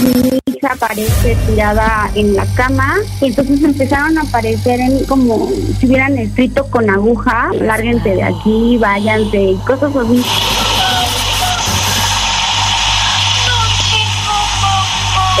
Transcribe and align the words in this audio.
mi 0.00 0.38
hija 0.46 0.72
aparece 0.72 1.36
tirada 1.46 2.10
en 2.14 2.34
la 2.34 2.46
cama 2.54 2.96
y 3.20 3.26
entonces 3.26 3.62
empezaron 3.62 4.18
a 4.18 4.22
aparecer 4.22 4.80
en 4.80 5.04
como 5.04 5.50
si 5.78 5.86
hubieran 5.86 6.18
escrito 6.18 6.66
con 6.66 6.88
aguja, 6.88 7.50
lárguense 7.60 8.10
de 8.10 8.22
aquí, 8.22 8.76
váyanse 8.78 9.42
y 9.42 9.56
cosas 9.66 9.94
así. 9.94 10.22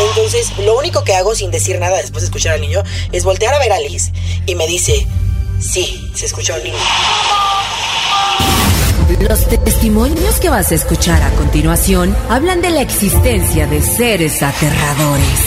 Entonces, 0.08 0.58
lo 0.58 0.78
único 0.78 1.04
que 1.04 1.14
hago 1.14 1.34
sin 1.34 1.50
decir 1.50 1.78
nada 1.78 1.98
después 1.98 2.22
de 2.22 2.26
escuchar 2.26 2.54
al 2.54 2.60
niño 2.60 2.82
es 3.12 3.24
voltear 3.24 3.54
a 3.54 3.58
ver 3.58 3.72
a 3.72 3.80
Liz 3.80 4.12
y 4.46 4.54
me 4.54 4.66
dice, 4.66 5.06
sí, 5.60 6.10
se 6.14 6.26
escuchó 6.26 6.54
un 6.54 6.64
niño. 6.64 6.78
Los 9.20 9.46
testimonios 9.46 10.40
que 10.40 10.48
vas 10.48 10.72
a 10.72 10.74
escuchar 10.74 11.22
a 11.22 11.28
continuación 11.32 12.16
hablan 12.30 12.62
de 12.62 12.70
la 12.70 12.80
existencia 12.80 13.66
de 13.66 13.82
seres 13.82 14.42
aterradores. 14.42 15.40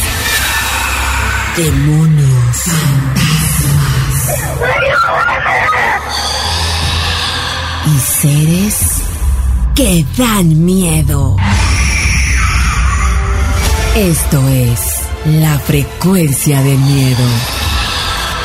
Demonios. 1.57 2.57
Y 7.87 7.99
seres 7.99 9.01
que 9.73 10.05
dan 10.17 10.63
miedo. 10.63 11.35
Esto 13.95 14.47
es 14.49 15.01
La 15.25 15.57
Frecuencia 15.57 16.61
del 16.61 16.77
Miedo. 16.77 17.25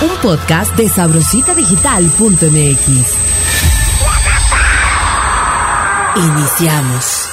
Un 0.01 0.09
podcast 0.23 0.75
de 0.77 0.89
sabrositadigital.mx. 0.89 3.18
Iniciamos. 6.17 7.29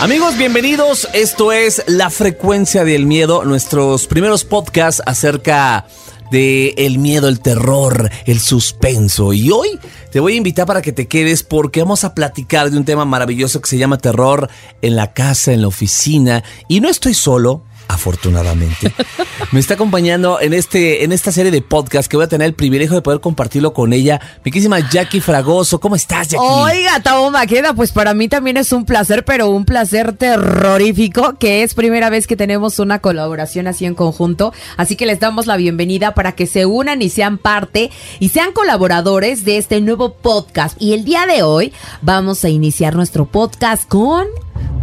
Amigos, 0.00 0.36
bienvenidos. 0.36 1.08
Esto 1.12 1.52
es 1.52 1.82
La 1.86 2.10
Frecuencia 2.10 2.84
del 2.84 3.06
Miedo, 3.06 3.44
nuestros 3.44 4.06
primeros 4.06 4.44
podcasts 4.44 5.02
acerca 5.04 5.86
de 6.30 6.74
el 6.78 6.98
miedo, 6.98 7.28
el 7.28 7.40
terror, 7.40 8.10
el 8.26 8.40
suspenso. 8.40 9.32
Y 9.32 9.50
hoy 9.50 9.78
te 10.10 10.20
voy 10.20 10.34
a 10.34 10.36
invitar 10.36 10.66
para 10.66 10.82
que 10.82 10.92
te 10.92 11.06
quedes 11.06 11.42
porque 11.42 11.80
vamos 11.80 12.04
a 12.04 12.14
platicar 12.14 12.70
de 12.70 12.76
un 12.76 12.84
tema 12.84 13.04
maravilloso 13.04 13.60
que 13.60 13.68
se 13.68 13.78
llama 13.78 13.98
terror 13.98 14.48
en 14.82 14.96
la 14.96 15.12
casa, 15.12 15.52
en 15.52 15.62
la 15.62 15.68
oficina. 15.68 16.44
Y 16.68 16.80
no 16.80 16.88
estoy 16.88 17.14
solo 17.14 17.62
afortunadamente. 17.88 18.92
Me 19.52 19.60
está 19.60 19.74
acompañando 19.74 20.40
en 20.40 20.52
este 20.52 21.04
en 21.04 21.12
esta 21.12 21.32
serie 21.32 21.50
de 21.50 21.62
podcast 21.62 22.08
que 22.08 22.16
voy 22.16 22.24
a 22.24 22.28
tener 22.28 22.46
el 22.46 22.54
privilegio 22.54 22.94
de 22.96 23.02
poder 23.02 23.20
compartirlo 23.20 23.72
con 23.72 23.92
ella, 23.92 24.20
mi 24.44 24.50
querísima 24.50 24.90
Jackie 24.90 25.20
Fragoso. 25.20 25.80
¿Cómo 25.80 25.96
estás, 25.96 26.28
Jackie? 26.28 26.44
Oiga, 26.44 27.00
Tabo 27.02 27.30
Maqueda, 27.30 27.74
pues 27.74 27.92
para 27.92 28.14
mí 28.14 28.28
también 28.28 28.56
es 28.56 28.72
un 28.72 28.84
placer, 28.84 29.24
pero 29.24 29.48
un 29.48 29.64
placer 29.64 30.12
terrorífico, 30.12 31.36
que 31.38 31.62
es 31.62 31.74
primera 31.74 32.10
vez 32.10 32.26
que 32.26 32.36
tenemos 32.36 32.78
una 32.78 32.98
colaboración 32.98 33.66
así 33.66 33.84
en 33.84 33.94
conjunto. 33.94 34.52
Así 34.76 34.96
que 34.96 35.06
les 35.06 35.20
damos 35.20 35.46
la 35.46 35.56
bienvenida 35.56 36.14
para 36.14 36.32
que 36.32 36.46
se 36.46 36.66
unan 36.66 37.02
y 37.02 37.10
sean 37.10 37.38
parte 37.38 37.90
y 38.18 38.30
sean 38.30 38.52
colaboradores 38.52 39.44
de 39.44 39.58
este 39.58 39.80
nuevo 39.80 40.14
podcast. 40.14 40.80
Y 40.80 40.92
el 40.92 41.04
día 41.04 41.26
de 41.26 41.42
hoy 41.42 41.72
vamos 42.02 42.44
a 42.44 42.48
iniciar 42.48 42.94
nuestro 42.94 43.26
podcast 43.26 43.88
con 43.88 44.26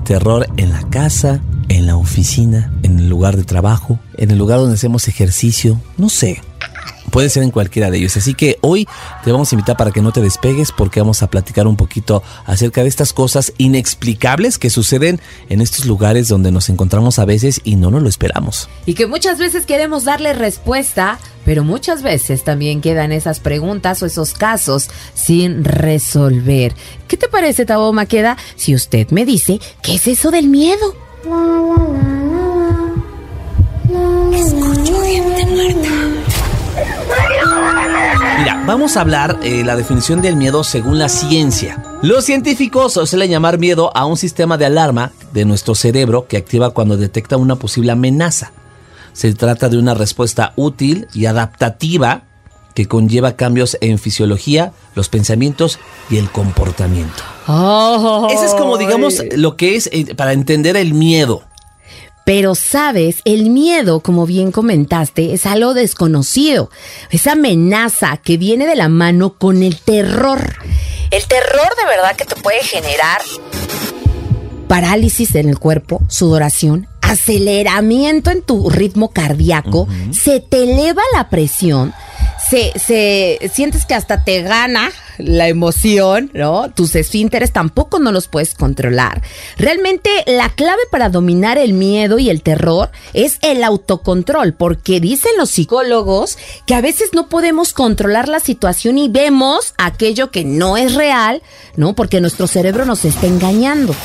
terror 0.06 0.48
en 0.58 0.72
la 0.72 0.82
casa, 0.90 1.40
en 1.72 1.86
la 1.86 1.96
oficina, 1.96 2.70
en 2.84 3.00
el 3.00 3.08
lugar 3.08 3.38
de 3.38 3.44
trabajo, 3.44 3.98
en 4.18 4.30
el 4.30 4.38
lugar 4.38 4.60
donde 4.60 4.76
hacemos 4.76 5.08
ejercicio, 5.08 5.80
no 5.98 6.10
sé. 6.10 6.42
Puede 7.12 7.30
ser 7.30 7.44
en 7.44 7.52
cualquiera 7.52 7.90
de 7.90 7.98
ellos. 7.98 8.16
Así 8.18 8.34
que 8.34 8.58
hoy 8.62 8.88
te 9.24 9.32
vamos 9.32 9.52
a 9.52 9.56
invitar 9.56 9.78
para 9.78 9.92
que 9.92 10.02
no 10.02 10.12
te 10.12 10.22
despegues 10.22 10.72
porque 10.72 11.00
vamos 11.00 11.24
a 11.24 11.30
platicar 11.30 11.68
un 11.68 11.76
poquito 11.76 12.24
acerca 12.46 12.84
de 12.84 12.90
estas 12.90 13.14
cosas 13.14 13.54
inexplicables 13.58 14.58
que 14.58 14.70
suceden 14.70 15.20
en 15.50 15.62
estos 15.62 15.86
lugares 15.86 16.28
donde 16.28 16.52
nos 16.52 16.70
encontramos 16.70 17.20
a 17.20 17.26
veces 17.26 17.62
y 17.64 17.76
no 17.76 17.90
nos 17.90 18.02
lo 18.04 18.10
esperamos. 18.10 18.70
Y 18.86 18.94
que 18.94 19.08
muchas 19.08 19.40
veces 19.40 19.66
queremos 19.66 20.04
darle 20.04 20.34
respuesta, 20.34 21.20
pero 21.46 21.64
muchas 21.64 22.02
veces 22.02 22.44
también 22.44 22.82
quedan 22.82 23.12
esas 23.12 23.40
preguntas 23.40 24.02
o 24.04 24.06
esos 24.06 24.34
casos 24.34 24.90
sin 25.14 25.64
resolver. 25.64 26.76
¿Qué 27.08 27.18
te 27.18 27.28
parece, 27.28 27.66
Tabo 27.66 27.92
Maqueda, 27.94 28.38
si 28.56 28.76
usted 28.76 29.10
me 29.10 29.26
dice 29.26 29.60
qué 29.82 29.96
es 29.96 30.08
eso 30.08 30.32
del 30.32 30.48
miedo? 30.48 30.96
Mira, 38.38 38.64
vamos 38.66 38.98
a 38.98 39.02
hablar 39.02 39.40
eh, 39.44 39.64
la 39.64 39.76
definición 39.76 40.22
del 40.22 40.36
miedo 40.36 40.64
según 40.64 40.98
la 40.98 41.10
ciencia. 41.10 41.84
Los 42.02 42.26
científicos 42.26 42.94
suelen 42.94 43.30
llamar 43.30 43.60
miedo 43.60 43.96
a 43.96 44.06
un 44.06 44.18
sistema 44.18 44.58
de 44.58 44.66
alarma 44.66 45.12
de 45.32 45.46
nuestro 45.46 45.76
cerebro 45.76 46.26
que 46.28 46.38
activa 46.38 46.72
cuando 46.72 46.98
detecta 46.98 47.38
una 47.38 47.56
posible 47.56 47.92
amenaza. 47.92 48.52
Se 49.14 49.32
trata 49.36 49.70
de 49.70 49.78
una 49.78 49.94
respuesta 49.94 50.54
útil 50.56 51.08
y 51.14 51.28
adaptativa 51.28 52.24
que 52.74 52.88
conlleva 52.88 53.36
cambios 53.36 53.78
en 53.82 54.00
fisiología, 54.00 54.74
los 54.96 55.10
pensamientos 55.10 55.80
y 56.10 56.18
el 56.18 56.30
comportamiento. 56.30 57.24
Oh. 57.48 58.28
Ese 58.32 58.46
es 58.46 58.54
como, 58.54 58.78
digamos, 58.78 59.22
lo 59.36 59.58
que 59.58 59.76
es 59.76 59.90
eh, 59.92 60.16
para 60.16 60.34
entender 60.34 60.78
el 60.78 60.94
miedo. 60.94 61.44
Pero 62.24 62.54
sabes, 62.56 63.22
el 63.26 63.50
miedo, 63.50 64.00
como 64.02 64.26
bien 64.26 64.52
comentaste, 64.52 65.34
es 65.34 65.46
algo 65.46 65.74
desconocido. 65.74 66.70
Esa 67.10 67.34
amenaza 67.34 68.18
que 68.18 68.38
viene 68.38 68.68
de 68.68 68.76
la 68.76 68.90
mano 68.90 69.34
con 69.34 69.64
el 69.64 69.80
terror. 69.80 70.56
El 71.10 71.26
terror 71.26 71.76
de 71.78 71.86
verdad 71.86 72.16
que 72.16 72.26
te 72.26 72.36
puede 72.36 72.64
generar 72.64 73.22
parálisis 74.72 75.36
en 75.36 75.50
el 75.50 75.60
cuerpo, 75.60 76.02
sudoración, 76.08 76.88
aceleramiento 77.02 78.32
en 78.32 78.42
tu 78.42 78.70
ritmo 78.70 79.10
cardíaco, 79.10 79.90
se 80.12 80.40
te 80.40 80.64
eleva 80.64 81.02
la 81.14 81.30
presión, 81.30 81.94
se, 82.52 83.40
sientes 83.54 83.86
que 83.86 83.94
hasta 83.94 84.24
te 84.24 84.42
gana 84.42 84.92
la 85.18 85.48
emoción, 85.48 86.32
¿no? 86.34 86.72
Tus 86.72 86.96
esfínteres 86.96 87.54
tampoco 87.54 88.00
no 88.00 88.12
los 88.12 88.28
puedes 88.28 88.56
controlar. 88.56 89.22
Realmente 89.58 90.10
la 90.26 90.50
clave 90.50 90.82
para 90.92 91.10
dominar 91.10 91.58
el 91.58 91.74
miedo 91.74 92.20
y 92.20 92.30
el 92.30 92.42
terror 92.42 92.92
es 93.14 93.38
el 93.42 93.64
autocontrol, 93.64 94.54
porque 94.54 95.00
dicen 95.00 95.32
los 95.38 95.50
psicólogos 95.50 96.38
que 96.66 96.76
a 96.76 96.82
veces 96.82 97.12
no 97.14 97.30
podemos 97.30 97.74
controlar 97.74 98.28
la 98.28 98.40
situación 98.40 98.98
y 98.98 99.08
vemos 99.08 99.74
aquello 99.78 100.32
que 100.32 100.44
no 100.44 100.76
es 100.78 100.96
real, 100.96 101.42
¿no? 101.78 101.94
Porque 101.94 102.22
nuestro 102.22 102.48
cerebro 102.48 102.86
nos 102.86 103.06
está 103.06 103.28
engañando. 103.28 103.96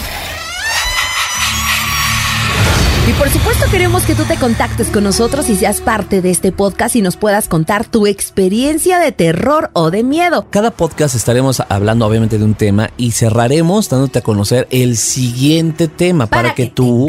Y 3.08 3.12
por 3.12 3.30
supuesto 3.30 3.66
queremos 3.70 4.02
que 4.02 4.16
tú 4.16 4.24
te 4.24 4.36
contactes 4.36 4.88
con 4.88 5.04
nosotros 5.04 5.48
y 5.48 5.54
seas 5.54 5.80
parte 5.80 6.20
de 6.20 6.30
este 6.30 6.50
podcast 6.50 6.96
y 6.96 7.02
nos 7.02 7.16
puedas 7.16 7.46
contar 7.46 7.86
tu 7.86 8.08
experiencia 8.08 8.98
de 8.98 9.12
terror 9.12 9.70
o 9.74 9.92
de 9.92 10.02
miedo. 10.02 10.48
Cada 10.50 10.72
podcast 10.72 11.14
estaremos 11.14 11.62
hablando 11.68 12.04
obviamente 12.04 12.36
de 12.36 12.44
un 12.44 12.54
tema 12.54 12.90
y 12.96 13.12
cerraremos 13.12 13.88
dándote 13.88 14.18
a 14.18 14.22
conocer 14.22 14.66
el 14.72 14.96
siguiente 14.96 15.86
tema 15.86 16.26
para, 16.26 16.42
Para 16.42 16.54
que, 16.56 16.64
que 16.64 16.70
tú 16.70 17.08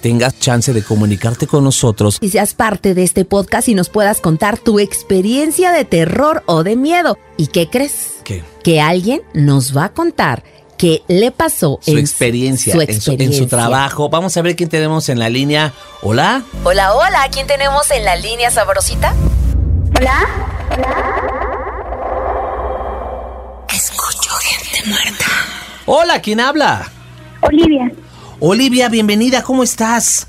tengas 0.00 0.38
chance 0.38 0.72
de 0.72 0.84
comunicarte 0.84 1.48
con 1.48 1.64
nosotros. 1.64 2.18
Y 2.20 2.28
seas 2.28 2.54
parte 2.54 2.94
de 2.94 3.02
este 3.02 3.24
podcast 3.24 3.68
y 3.68 3.74
nos 3.74 3.88
puedas 3.88 4.20
contar 4.20 4.58
tu 4.58 4.78
experiencia 4.78 5.72
de 5.72 5.84
terror 5.84 6.44
o 6.46 6.62
de 6.62 6.76
miedo. 6.76 7.18
¿Y 7.36 7.48
qué 7.48 7.68
crees? 7.68 8.12
¿Qué? 8.22 8.44
Que 8.62 8.80
alguien 8.80 9.22
nos 9.34 9.76
va 9.76 9.86
a 9.86 9.92
contar 9.92 10.44
qué 10.82 11.04
le 11.06 11.30
pasó 11.30 11.78
Su 11.80 11.92
en 11.92 11.98
experiencia, 11.98 12.72
su 12.74 12.80
en 12.80 12.86
su- 12.88 12.92
En, 12.92 13.00
su, 13.00 13.10
experiencia. 13.12 13.46
trabajo. 13.46 14.08
Vamos 14.08 14.36
a 14.36 14.42
ver 14.42 14.56
quién 14.56 14.68
tenemos 14.68 15.08
en 15.10 15.20
la 15.20 15.28
línea. 15.28 15.72
Hola. 16.02 16.42
Hola, 16.64 16.92
hola, 16.94 17.28
¿quién 17.30 17.46
tenemos 17.46 17.88
en 17.92 18.04
la 18.04 18.16
línea 18.16 18.50
sabrosita? 18.50 19.14
Hola, 19.96 20.26
Escucho 23.72 24.30
gente 24.40 24.88
muerta. 24.88 25.24
Hola, 25.86 26.20
¿quién 26.20 26.40
habla? 26.40 26.90
Olivia. 27.42 27.92
Olivia, 28.40 28.88
bienvenida, 28.88 29.44
¿cómo 29.44 29.62
estás? 29.62 30.26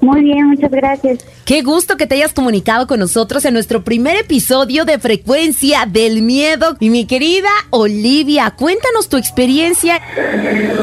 Muy 0.00 0.22
bien, 0.22 0.50
muchas 0.50 0.70
gracias. 0.70 1.18
Qué 1.46 1.62
gusto 1.62 1.96
que 1.96 2.08
te 2.08 2.16
hayas 2.16 2.32
comunicado 2.32 2.88
con 2.88 2.98
nosotros 2.98 3.44
en 3.44 3.54
nuestro 3.54 3.84
primer 3.84 4.16
episodio 4.16 4.84
de 4.84 4.98
Frecuencia 4.98 5.86
del 5.86 6.20
Miedo. 6.20 6.76
Y 6.80 6.90
mi 6.90 7.06
querida 7.06 7.48
Olivia, 7.70 8.52
cuéntanos 8.58 9.08
tu 9.08 9.16
experiencia. 9.16 10.00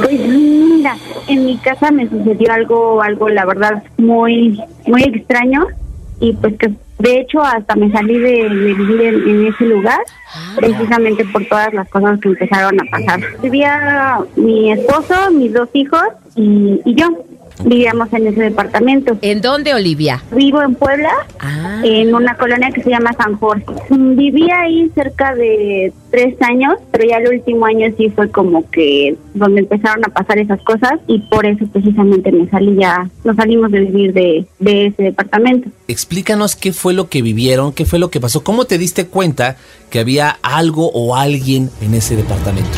Pues 0.02 0.22
mira, 0.26 0.96
en 1.28 1.46
mi 1.46 1.58
casa 1.58 1.92
me 1.92 2.08
sucedió 2.08 2.54
algo, 2.54 3.02
algo 3.02 3.28
la 3.28 3.44
verdad 3.44 3.84
muy, 3.98 4.58
muy 4.88 5.04
extraño 5.04 5.68
y 6.22 6.32
pues 6.32 6.58
que 6.58 6.72
de 6.98 7.20
hecho 7.20 7.42
hasta 7.42 7.76
me 7.76 7.92
salí 7.92 8.18
de, 8.18 8.48
de 8.48 8.74
vivir 8.74 9.02
en, 9.02 9.30
en 9.30 9.48
ese 9.48 9.66
lugar 9.66 10.00
precisamente 10.56 11.26
por 11.26 11.46
todas 11.46 11.74
las 11.74 11.90
cosas 11.90 12.22
que 12.22 12.30
empezaron 12.30 12.80
a 12.80 12.86
pasar. 12.90 13.20
Vivía 13.42 14.20
mi 14.38 14.72
esposo, 14.72 15.30
mis 15.32 15.52
dos 15.52 15.68
hijos 15.74 16.04
y, 16.38 16.80
y 16.86 16.96
yo. 16.96 17.10
Vivíamos 17.66 18.12
en 18.14 18.28
ese 18.28 18.42
departamento. 18.42 19.18
¿En 19.22 19.42
dónde, 19.42 19.74
Olivia? 19.74 20.24
Vivo 20.32 20.62
en 20.62 20.76
Puebla, 20.76 21.12
Ah. 21.40 21.82
en 21.84 22.14
una 22.14 22.36
colonia 22.36 22.72
que 22.72 22.84
se 22.84 22.90
llama 22.90 23.14
San 23.14 23.36
Jorge. 23.38 23.66
Mm, 23.90 24.16
Viví 24.16 24.50
ahí 24.52 24.90
cerca 24.96 25.34
de 25.36 25.92
tres 26.12 26.36
años, 26.42 26.76
pero 26.92 27.06
ya 27.10 27.18
el 27.18 27.30
último 27.30 27.66
año 27.66 27.88
sí 27.98 28.10
fue 28.10 28.30
como 28.30 28.70
que 28.70 29.16
donde 29.34 29.62
empezaron 29.62 30.04
a 30.06 30.10
pasar 30.10 30.38
esas 30.38 30.62
cosas 30.62 30.94
y 31.08 31.20
por 31.20 31.46
eso 31.46 31.66
precisamente 31.68 32.32
me 32.32 32.48
salí 32.50 32.76
ya, 32.80 33.10
nos 33.24 33.36
salimos 33.36 33.72
de 33.72 33.80
vivir 33.82 34.14
de, 34.14 34.46
de 34.60 34.88
ese 34.88 35.04
departamento. 35.04 35.70
Explícanos 35.88 36.56
qué 36.56 36.72
fue 36.74 36.94
lo 36.94 37.10
que 37.10 37.22
vivieron, 37.22 37.74
qué 37.74 37.86
fue 37.86 38.00
lo 38.00 38.10
que 38.12 38.20
pasó, 38.20 38.44
cómo 38.44 38.66
te 38.66 38.78
diste 38.78 39.08
cuenta 39.08 39.58
que 39.90 40.00
había 40.00 40.38
algo 40.44 40.92
o 40.92 41.16
alguien 41.16 41.70
en 41.82 41.94
ese 41.96 42.16
departamento. 42.16 42.78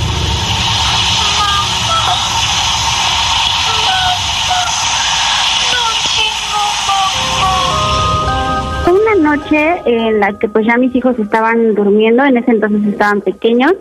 Noche 9.35 9.81
en 9.85 10.19
la 10.19 10.33
que 10.37 10.47
pues 10.47 10.65
ya 10.65 10.77
mis 10.77 10.95
hijos 10.95 11.17
estaban 11.19 11.75
durmiendo, 11.75 12.23
en 12.23 12.37
ese 12.37 12.51
entonces 12.51 12.85
estaban 12.87 13.21
pequeños. 13.21 13.73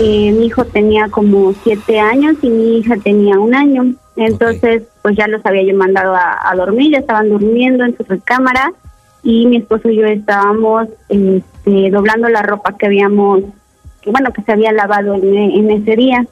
Eh, 0.00 0.32
mi 0.32 0.46
hijo 0.46 0.64
tenía 0.64 1.08
como 1.08 1.52
siete 1.62 1.98
años 1.98 2.36
y 2.42 2.48
mi 2.48 2.78
hija 2.78 2.96
tenía 3.02 3.38
un 3.38 3.54
año. 3.54 3.94
Entonces 4.16 4.82
pues 5.02 5.16
ya 5.16 5.28
los 5.28 5.44
había 5.44 5.62
yo 5.62 5.76
mandado 5.76 6.14
a, 6.14 6.50
a 6.50 6.54
dormir, 6.56 6.92
ya 6.92 6.98
estaban 6.98 7.28
durmiendo 7.28 7.84
en 7.84 7.96
su 7.96 8.02
recámara 8.04 8.72
y 9.22 9.46
mi 9.46 9.56
esposo 9.56 9.88
y 9.88 9.96
yo 9.96 10.06
estábamos 10.06 10.88
este, 11.08 11.90
doblando 11.90 12.28
la 12.28 12.42
ropa 12.42 12.76
que 12.76 12.86
habíamos, 12.86 13.42
que, 14.00 14.10
bueno, 14.10 14.32
que 14.32 14.42
se 14.42 14.52
había 14.52 14.72
lavado 14.72 15.14
en, 15.14 15.34
en 15.34 15.70
ese 15.70 15.96
día. 15.96 16.26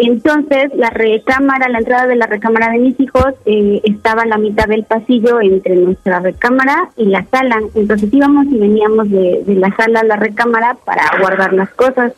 Entonces, 0.00 0.70
la 0.76 0.90
recámara, 0.90 1.68
la 1.68 1.78
entrada 1.78 2.06
de 2.06 2.14
la 2.14 2.26
recámara 2.26 2.70
de 2.70 2.78
mis 2.78 3.00
hijos 3.00 3.34
eh, 3.46 3.80
estaba 3.82 4.22
a 4.22 4.26
la 4.26 4.38
mitad 4.38 4.68
del 4.68 4.84
pasillo 4.84 5.40
entre 5.40 5.74
nuestra 5.74 6.20
recámara 6.20 6.90
y 6.96 7.06
la 7.06 7.26
sala. 7.28 7.60
Entonces 7.74 8.08
íbamos 8.12 8.46
y 8.46 8.58
veníamos 8.58 9.10
de, 9.10 9.42
la 9.46 9.74
sala 9.74 10.00
a 10.00 10.04
la 10.04 10.14
recámara 10.14 10.76
para 10.84 11.02
guardar 11.20 11.52
las 11.52 11.70
cosas. 11.70 12.12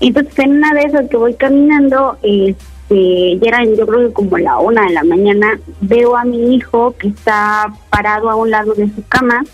Entonces, 0.00 0.36
en 0.40 0.56
una 0.56 0.74
de 0.74 0.80
esas 0.82 1.08
que 1.08 1.16
voy 1.16 1.34
caminando, 1.34 2.18
este, 2.20 3.38
ya 3.38 3.48
eran 3.48 3.76
yo 3.76 3.86
creo 3.86 4.08
que 4.08 4.12
como 4.12 4.36
la 4.38 4.58
una 4.58 4.82
de 4.82 4.92
la 4.92 5.04
mañana, 5.04 5.60
veo 5.82 6.16
a 6.16 6.24
mi 6.24 6.56
hijo 6.56 6.96
que 6.98 7.08
está 7.08 7.72
parado 7.90 8.28
a 8.28 8.34
un 8.34 8.50
lado 8.50 8.74
de 8.74 8.88
su 8.88 9.06
cama, 9.08 9.44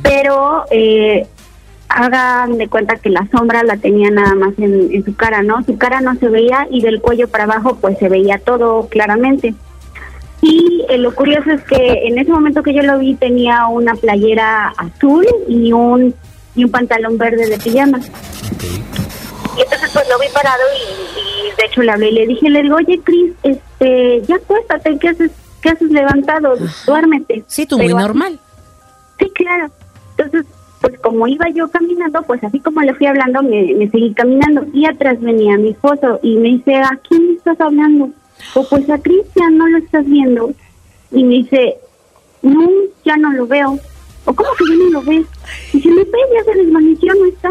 pero 0.00 0.62
eh, 0.70 1.26
hagan 1.88 2.58
de 2.58 2.68
cuenta 2.68 2.96
que 2.96 3.10
la 3.10 3.26
sombra 3.30 3.62
la 3.62 3.76
tenía 3.76 4.10
nada 4.10 4.34
más 4.34 4.52
en, 4.58 4.92
en 4.92 5.04
su 5.04 5.14
cara, 5.14 5.42
¿no? 5.42 5.62
Su 5.64 5.78
cara 5.78 6.00
no 6.00 6.14
se 6.16 6.28
veía 6.28 6.66
y 6.70 6.80
del 6.82 7.00
cuello 7.00 7.28
para 7.28 7.44
abajo 7.44 7.76
pues 7.80 7.98
se 7.98 8.08
veía 8.08 8.38
todo 8.38 8.88
claramente. 8.88 9.54
Y 10.42 10.84
eh, 10.88 10.98
lo 10.98 11.14
curioso 11.14 11.50
es 11.50 11.62
que 11.64 12.06
en 12.08 12.18
ese 12.18 12.30
momento 12.30 12.62
que 12.62 12.74
yo 12.74 12.82
lo 12.82 12.98
vi 12.98 13.14
tenía 13.14 13.66
una 13.68 13.94
playera 13.94 14.68
azul 14.76 15.26
y 15.48 15.72
un 15.72 16.14
y 16.54 16.64
un 16.64 16.70
pantalón 16.70 17.18
verde 17.18 17.46
de 17.48 17.58
pijama. 17.58 17.98
Y 17.98 19.60
entonces 19.62 19.90
pues 19.92 20.08
lo 20.08 20.18
vi 20.18 20.26
parado 20.32 20.62
y, 20.76 20.82
y, 21.20 21.56
de 21.56 21.64
hecho 21.66 21.82
le 21.82 21.92
hablé 21.92 22.10
y 22.10 22.14
le 22.14 22.26
dije, 22.26 22.50
le 22.50 22.62
digo, 22.62 22.76
oye 22.76 23.00
Cris, 23.02 23.32
este, 23.42 24.22
ya 24.26 24.36
acuéstate, 24.36 24.98
¿qué 24.98 25.08
haces, 25.08 25.30
qué 25.62 25.70
haces 25.70 25.90
levantado? 25.90 26.54
Duérmete. 26.86 27.44
Sí, 27.46 27.66
tú 27.66 27.76
muy 27.76 27.86
Pero 27.86 27.98
así- 27.98 28.06
normal. 28.06 28.38
Sí, 29.18 29.30
claro. 29.34 29.70
Entonces, 30.18 30.46
pues 30.80 30.98
como 31.00 31.26
iba 31.26 31.48
yo 31.50 31.68
caminando, 31.68 32.22
pues 32.22 32.42
así 32.44 32.60
como 32.60 32.80
le 32.82 32.94
fui 32.94 33.06
hablando, 33.06 33.42
me, 33.42 33.74
me 33.74 33.88
seguí 33.90 34.12
caminando. 34.14 34.66
Y 34.72 34.86
atrás 34.86 35.20
venía 35.20 35.56
mi 35.56 35.70
esposo 35.70 36.20
y 36.22 36.36
me 36.36 36.48
dice, 36.48 36.76
¿a 36.76 36.98
quién 37.08 37.36
estás 37.36 37.60
hablando? 37.60 38.10
O 38.54 38.68
pues 38.68 38.88
a 38.90 38.98
Cristian, 38.98 39.56
¿no 39.56 39.66
lo 39.68 39.78
estás 39.78 40.06
viendo? 40.06 40.52
Y 41.10 41.24
me 41.24 41.34
dice, 41.36 41.76
no, 42.42 42.68
ya 43.04 43.16
no 43.16 43.32
lo 43.32 43.46
veo. 43.46 43.78
¿O 44.24 44.34
cómo 44.34 44.50
que 44.58 44.64
ya 44.68 44.74
no 44.76 44.90
lo 44.90 45.02
ves? 45.02 45.26
Dice, 45.72 45.88
no 45.88 45.96
ve, 45.96 46.18
ya 46.36 46.44
se 46.44 46.58
desvaneció, 46.58 47.14
no 47.14 47.26
está. 47.26 47.50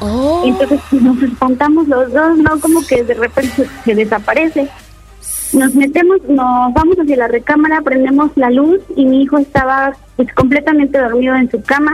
Oh. 0.00 0.42
Entonces 0.46 0.80
pues, 0.88 1.02
nos 1.02 1.22
espantamos 1.22 1.88
los 1.88 2.12
dos, 2.12 2.38
¿no? 2.38 2.58
Como 2.60 2.86
que 2.86 3.04
de 3.04 3.14
repente 3.14 3.68
se 3.84 3.94
desaparece. 3.94 4.68
Nos 5.52 5.74
metemos, 5.74 6.22
nos 6.28 6.72
vamos 6.72 6.96
hacia 6.96 7.16
la 7.16 7.28
recámara, 7.28 7.80
prendemos 7.82 8.30
la 8.36 8.50
luz 8.50 8.80
y 8.94 9.04
mi 9.04 9.22
hijo 9.22 9.38
estaba 9.38 9.96
pues 10.16 10.32
completamente 10.32 10.98
dormido 10.98 11.34
en 11.34 11.50
su 11.50 11.60
cama, 11.62 11.92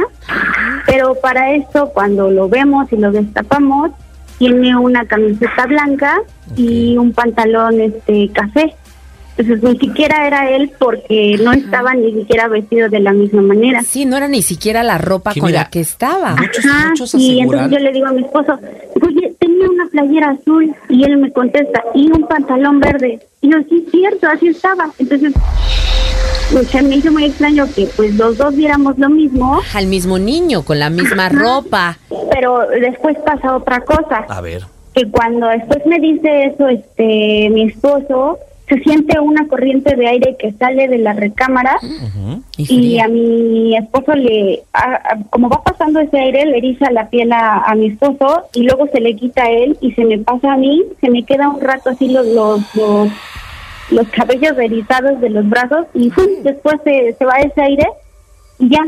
pero 0.86 1.14
para 1.14 1.52
esto 1.52 1.90
cuando 1.94 2.30
lo 2.30 2.48
vemos 2.48 2.92
y 2.92 2.96
lo 2.96 3.10
destapamos, 3.12 3.92
tiene 4.38 4.76
una 4.76 5.06
camiseta 5.06 5.66
blanca 5.66 6.20
y 6.54 6.96
un 6.98 7.12
pantalón 7.12 7.80
este 7.80 8.30
café. 8.32 8.74
Entonces 9.38 9.62
ni 9.62 9.78
siquiera 9.78 10.26
era 10.26 10.50
él 10.50 10.72
porque 10.78 11.38
no 11.42 11.52
estaba 11.52 11.94
ni 11.94 12.12
siquiera 12.12 12.48
vestido 12.48 12.88
de 12.88 13.00
la 13.00 13.12
misma 13.12 13.42
manera. 13.42 13.82
Sí, 13.82 14.06
no 14.06 14.16
era 14.16 14.28
ni 14.28 14.40
siquiera 14.40 14.82
la 14.82 14.96
ropa 14.96 15.34
con 15.34 15.46
mira, 15.46 15.64
la 15.64 15.70
que 15.70 15.80
estaba. 15.80 16.36
Muchos, 16.36 16.64
Ajá, 16.64 16.88
muchos 16.88 17.14
y 17.14 17.40
entonces 17.40 17.70
yo 17.70 17.78
le 17.78 17.92
digo 17.92 18.06
a 18.06 18.12
mi 18.12 18.22
esposo, 18.22 18.58
una 19.76 19.86
playera 19.90 20.30
azul 20.30 20.74
y 20.88 21.04
él 21.04 21.16
me 21.18 21.32
contesta, 21.32 21.82
y 21.94 22.10
un 22.10 22.26
pantalón 22.26 22.80
verde. 22.80 23.20
Y 23.40 23.50
yo, 23.52 23.58
sí, 23.68 23.84
es 23.86 23.90
cierto, 23.92 24.26
así 24.28 24.48
estaba. 24.48 24.90
Entonces, 24.98 25.32
pues, 26.52 26.68
se 26.68 26.82
me 26.82 26.96
hizo 26.96 27.12
muy 27.12 27.24
extraño 27.26 27.66
que 27.74 27.86
pues 27.96 28.14
los 28.16 28.36
dos 28.38 28.54
viéramos 28.56 28.98
lo 28.98 29.08
mismo, 29.08 29.60
Al 29.74 29.86
mismo 29.86 30.18
niño, 30.18 30.62
con 30.62 30.78
la 30.78 30.90
misma 30.90 31.26
Ajá. 31.26 31.36
ropa. 31.38 31.98
pero 32.30 32.60
después 32.80 33.16
pasa 33.24 33.56
otra 33.56 33.80
cosa, 33.80 34.24
A 34.28 34.40
ver. 34.40 34.62
que 34.94 35.10
cuando 35.10 35.46
después 35.48 35.84
me 35.86 35.98
dice 35.98 36.44
eso 36.46 36.68
este 36.68 37.48
mi 37.50 37.62
esposo, 37.64 38.38
se 38.68 38.78
siente 38.80 39.20
una 39.20 39.46
corriente 39.46 39.94
de 39.94 40.08
aire 40.08 40.36
que 40.38 40.50
sale 40.52 40.88
de 40.88 40.98
la 40.98 41.12
recámara. 41.12 41.78
Y 42.56 42.98
a 42.98 43.06
mi 43.08 43.76
esposo 43.76 44.12
le, 44.14 44.62
a- 44.72 44.94
a- 44.94 45.18
como 45.30 45.48
va 45.48 45.62
pasando 45.62 46.00
ese 46.00 46.18
aire, 46.18 46.44
le 46.46 46.58
eriza 46.58 46.90
la 46.90 47.08
piel 47.08 47.32
a, 47.32 47.58
a 47.62 47.74
mi 47.76 47.86
esposo 47.88 48.42
y 48.54 48.62
luego 48.64 48.88
se 48.92 49.00
le 49.00 49.14
quita 49.14 49.44
a 49.44 49.50
él 49.50 49.76
y 49.80 49.92
se 49.92 50.04
me 50.04 50.18
pasa 50.18 50.54
a 50.54 50.56
mí, 50.56 50.82
se 51.00 51.10
me 51.10 51.24
queda 51.24 51.48
un 51.48 51.60
rato 51.60 51.90
así 51.90 52.08
los 52.08 52.26
los, 52.26 52.60
los, 52.74 53.08
los 53.90 54.08
cabellos 54.08 54.58
erizados 54.58 55.20
de 55.20 55.30
los 55.30 55.48
brazos 55.48 55.86
y 55.94 56.10
¡fum! 56.10 56.26
después 56.42 56.76
se, 56.82 57.14
se 57.16 57.24
va 57.24 57.36
ese 57.38 57.60
aire 57.62 57.86
y 58.58 58.68
ya. 58.70 58.80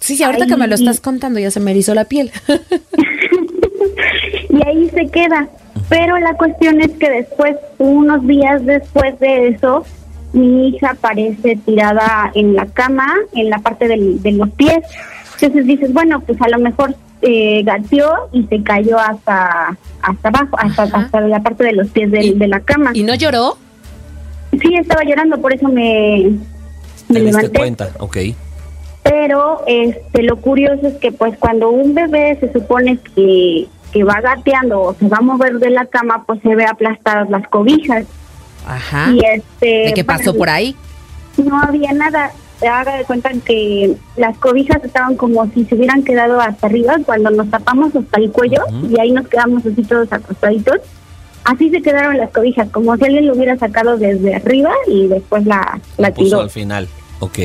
Sí, 0.00 0.16
sí, 0.16 0.24
ahorita 0.24 0.46
que 0.46 0.56
me 0.56 0.66
lo 0.66 0.74
estás 0.74 0.98
contando 1.00 1.38
ya 1.38 1.52
se 1.52 1.60
me 1.60 1.70
erizó 1.70 1.94
la 1.94 2.06
piel. 2.06 2.32
y 4.50 4.66
ahí 4.66 4.88
se 4.90 5.06
queda. 5.08 5.48
Pero 5.88 6.18
la 6.18 6.34
cuestión 6.34 6.80
es 6.80 6.90
que 6.92 7.10
después, 7.10 7.56
unos 7.78 8.26
días 8.26 8.64
después 8.64 9.18
de 9.20 9.48
eso, 9.48 9.84
mi 10.32 10.68
hija 10.68 10.90
aparece 10.92 11.56
tirada 11.64 12.30
en 12.34 12.54
la 12.54 12.66
cama, 12.66 13.06
en 13.34 13.50
la 13.50 13.58
parte 13.58 13.86
del- 13.88 14.20
de 14.22 14.32
los 14.32 14.50
pies. 14.50 14.78
Entonces 15.34 15.66
dices, 15.66 15.92
bueno, 15.92 16.20
pues 16.20 16.40
a 16.40 16.48
lo 16.48 16.58
mejor 16.58 16.94
eh, 17.26 17.62
gateó 17.64 18.28
y 18.32 18.42
se 18.44 18.62
cayó 18.62 18.98
hasta 18.98 19.76
hasta 20.02 20.28
abajo, 20.28 20.56
hasta, 20.58 20.82
hasta 20.82 21.20
la 21.22 21.42
parte 21.42 21.64
de 21.64 21.72
los 21.72 21.88
pies 21.88 22.10
de 22.10 22.48
la 22.48 22.60
cama. 22.60 22.90
¿Y 22.92 23.02
no 23.02 23.14
lloró? 23.14 23.56
Sí, 24.60 24.74
estaba 24.76 25.02
llorando, 25.04 25.40
por 25.40 25.54
eso 25.54 25.66
me, 25.68 26.32
Te 27.08 27.14
me 27.14 27.20
levanté. 27.20 27.58
cuenta, 27.58 27.88
ok. 27.98 28.16
Pero 29.02 29.62
este 29.66 30.22
lo 30.22 30.36
curioso 30.36 30.86
es 30.86 30.94
que 30.94 31.12
pues 31.12 31.36
cuando 31.38 31.70
un 31.70 31.94
bebé 31.94 32.36
se 32.40 32.52
supone 32.52 32.98
que, 33.14 33.66
que 33.94 34.02
va 34.04 34.20
gateando 34.20 34.80
o 34.82 34.94
se 34.94 35.06
va 35.08 35.18
a 35.18 35.22
mover 35.22 35.58
de 35.60 35.70
la 35.70 35.86
cama, 35.86 36.24
pues 36.26 36.40
se 36.42 36.54
ve 36.56 36.66
aplastadas 36.66 37.30
las 37.30 37.46
cobijas. 37.48 38.04
Ajá. 38.66 39.10
Y 39.12 39.20
este 39.24 39.66
¿De 39.86 39.92
qué 39.94 40.04
pasó 40.04 40.34
por 40.36 40.50
ahí? 40.50 40.76
No 41.36 41.60
había 41.60 41.92
nada. 41.92 42.32
Se 42.58 42.66
haga 42.68 42.96
de 42.96 43.04
cuenta 43.04 43.30
que 43.44 43.94
las 44.16 44.36
cobijas 44.38 44.82
estaban 44.84 45.16
como 45.16 45.48
si 45.52 45.64
se 45.64 45.74
hubieran 45.76 46.02
quedado 46.02 46.40
hasta 46.40 46.66
arriba 46.66 46.96
cuando 47.06 47.30
nos 47.30 47.48
tapamos 47.50 47.94
hasta 47.94 48.20
el 48.20 48.30
cuello 48.32 48.62
y 48.90 48.98
ahí 48.98 49.12
nos 49.12 49.28
quedamos 49.28 49.64
así 49.64 49.82
todos 49.82 50.12
acostaditos. 50.12 50.78
Así 51.44 51.70
se 51.70 51.82
quedaron 51.82 52.16
las 52.16 52.30
cobijas, 52.30 52.68
como 52.70 52.96
si 52.96 53.04
alguien 53.04 53.26
lo 53.26 53.34
hubiera 53.34 53.56
sacado 53.58 53.96
desde 53.98 54.34
arriba 54.34 54.72
y 54.88 55.06
después 55.08 55.44
la, 55.46 55.78
la 55.98 56.10
Puso 56.10 56.24
tiró. 56.24 56.40
al 56.40 56.50
final. 56.50 56.88
Ok. 57.20 57.38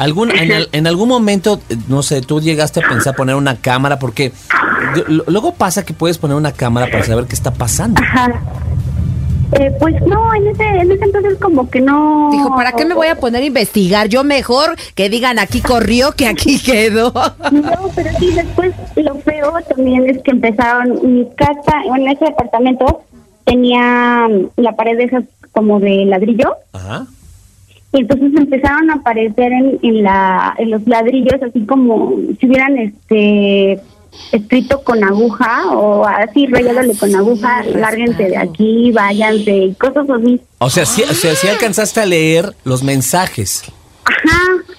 ¿Algún, 0.00 0.30
en, 0.30 0.50
al- 0.52 0.68
en 0.72 0.86
algún 0.86 1.08
momento, 1.08 1.60
no 1.88 2.02
sé, 2.02 2.22
tú 2.22 2.40
llegaste 2.40 2.80
a 2.84 2.88
pensar 2.88 3.14
poner 3.14 3.34
una 3.36 3.56
cámara 3.56 3.98
porque 3.98 4.32
luego 5.26 5.52
pasa 5.54 5.84
que 5.84 5.92
puedes 5.94 6.16
poner 6.18 6.36
una 6.36 6.52
cámara 6.52 6.90
para 6.90 7.04
saber 7.04 7.26
qué 7.26 7.34
está 7.34 7.52
pasando. 7.52 8.00
Ajá. 8.02 8.32
Eh, 9.52 9.70
pues 9.80 9.94
no, 10.06 10.32
en 10.32 10.46
ese, 10.46 10.62
en 10.64 10.92
ese 10.92 11.04
entonces 11.04 11.36
como 11.40 11.68
que 11.68 11.80
no... 11.80 12.28
Dijo, 12.30 12.54
¿para 12.54 12.70
qué 12.72 12.84
me 12.86 12.94
voy 12.94 13.08
a 13.08 13.16
poner 13.16 13.42
a 13.42 13.46
investigar? 13.46 14.06
Yo 14.08 14.22
mejor 14.22 14.76
que 14.94 15.08
digan 15.08 15.38
aquí 15.40 15.60
corrió 15.60 16.12
que 16.12 16.28
aquí 16.28 16.58
quedó. 16.62 17.12
No, 17.50 17.90
pero 17.94 18.10
sí, 18.18 18.32
después 18.32 18.72
lo 18.96 19.16
feo 19.16 19.52
también 19.74 20.08
es 20.08 20.22
que 20.22 20.30
empezaron, 20.30 20.98
mi 21.14 21.28
casa, 21.36 21.82
en 21.96 22.08
ese 22.08 22.26
departamento 22.26 23.02
tenía 23.44 24.28
la 24.56 24.76
pared 24.76 24.96
de 24.96 25.04
esas 25.04 25.24
como 25.52 25.80
de 25.80 26.04
ladrillo, 26.06 26.54
Ajá. 26.72 27.06
Y 27.92 28.00
entonces 28.00 28.32
empezaron 28.36 28.90
a 28.90 28.94
aparecer 28.94 29.52
en, 29.52 29.78
en, 29.82 30.02
la, 30.02 30.54
en 30.58 30.70
los 30.70 30.86
ladrillos 30.86 31.42
así 31.42 31.66
como 31.66 32.16
si 32.38 32.46
hubieran 32.46 32.78
este 32.78 33.80
escrito 34.32 34.82
con 34.82 35.02
aguja 35.02 35.66
o 35.72 36.04
así 36.04 36.46
rayándole 36.46 36.96
con 36.96 37.14
aguja, 37.14 37.62
lárguense 37.64 38.24
de 38.24 38.36
aquí, 38.36 38.92
váyanse 38.92 39.56
y 39.56 39.74
cosas 39.74 40.08
así. 40.10 40.40
O 40.58 40.70
sea, 40.70 40.86
sí, 40.86 41.02
o 41.02 41.14
sea, 41.14 41.34
sí 41.34 41.48
alcanzaste 41.48 42.00
a 42.00 42.06
leer 42.06 42.54
los 42.64 42.82
mensajes. 42.82 43.64
Ajá. 44.04 44.69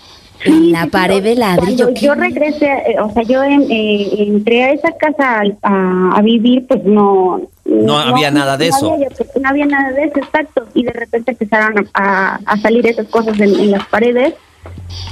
En 0.45 0.71
la 0.71 0.87
pared 0.87 1.21
de 1.23 1.35
ladrillo, 1.35 1.85
Cuando 1.85 2.01
yo 2.01 2.15
regresé, 2.15 2.65
eh, 2.87 2.99
o 2.99 3.11
sea, 3.13 3.23
yo 3.23 3.43
en- 3.43 3.69
eh, 3.69 4.09
entré 4.27 4.63
a 4.63 4.71
esa 4.71 4.91
casa 4.93 5.41
a, 5.61 6.11
a 6.17 6.21
vivir, 6.21 6.65
pues 6.67 6.83
no... 6.83 7.41
No 7.63 7.97
había 7.99 8.31
nada 8.31 8.57
de 8.57 8.69
no 8.69 8.75
eso. 8.75 8.93
había- 8.93 9.07
no 9.41 9.49
había 9.49 9.65
nada 9.65 9.91
de 9.91 10.03
eso, 10.05 10.17
exacto. 10.19 10.65
Y 10.73 10.83
de 10.83 10.91
repente 10.91 11.31
empezaron 11.31 11.87
a, 11.93 12.39
a 12.45 12.57
salir 12.57 12.85
esas 12.87 13.07
cosas 13.07 13.39
en, 13.39 13.57
en 13.59 13.71
las 13.71 13.85
paredes. 13.87 14.33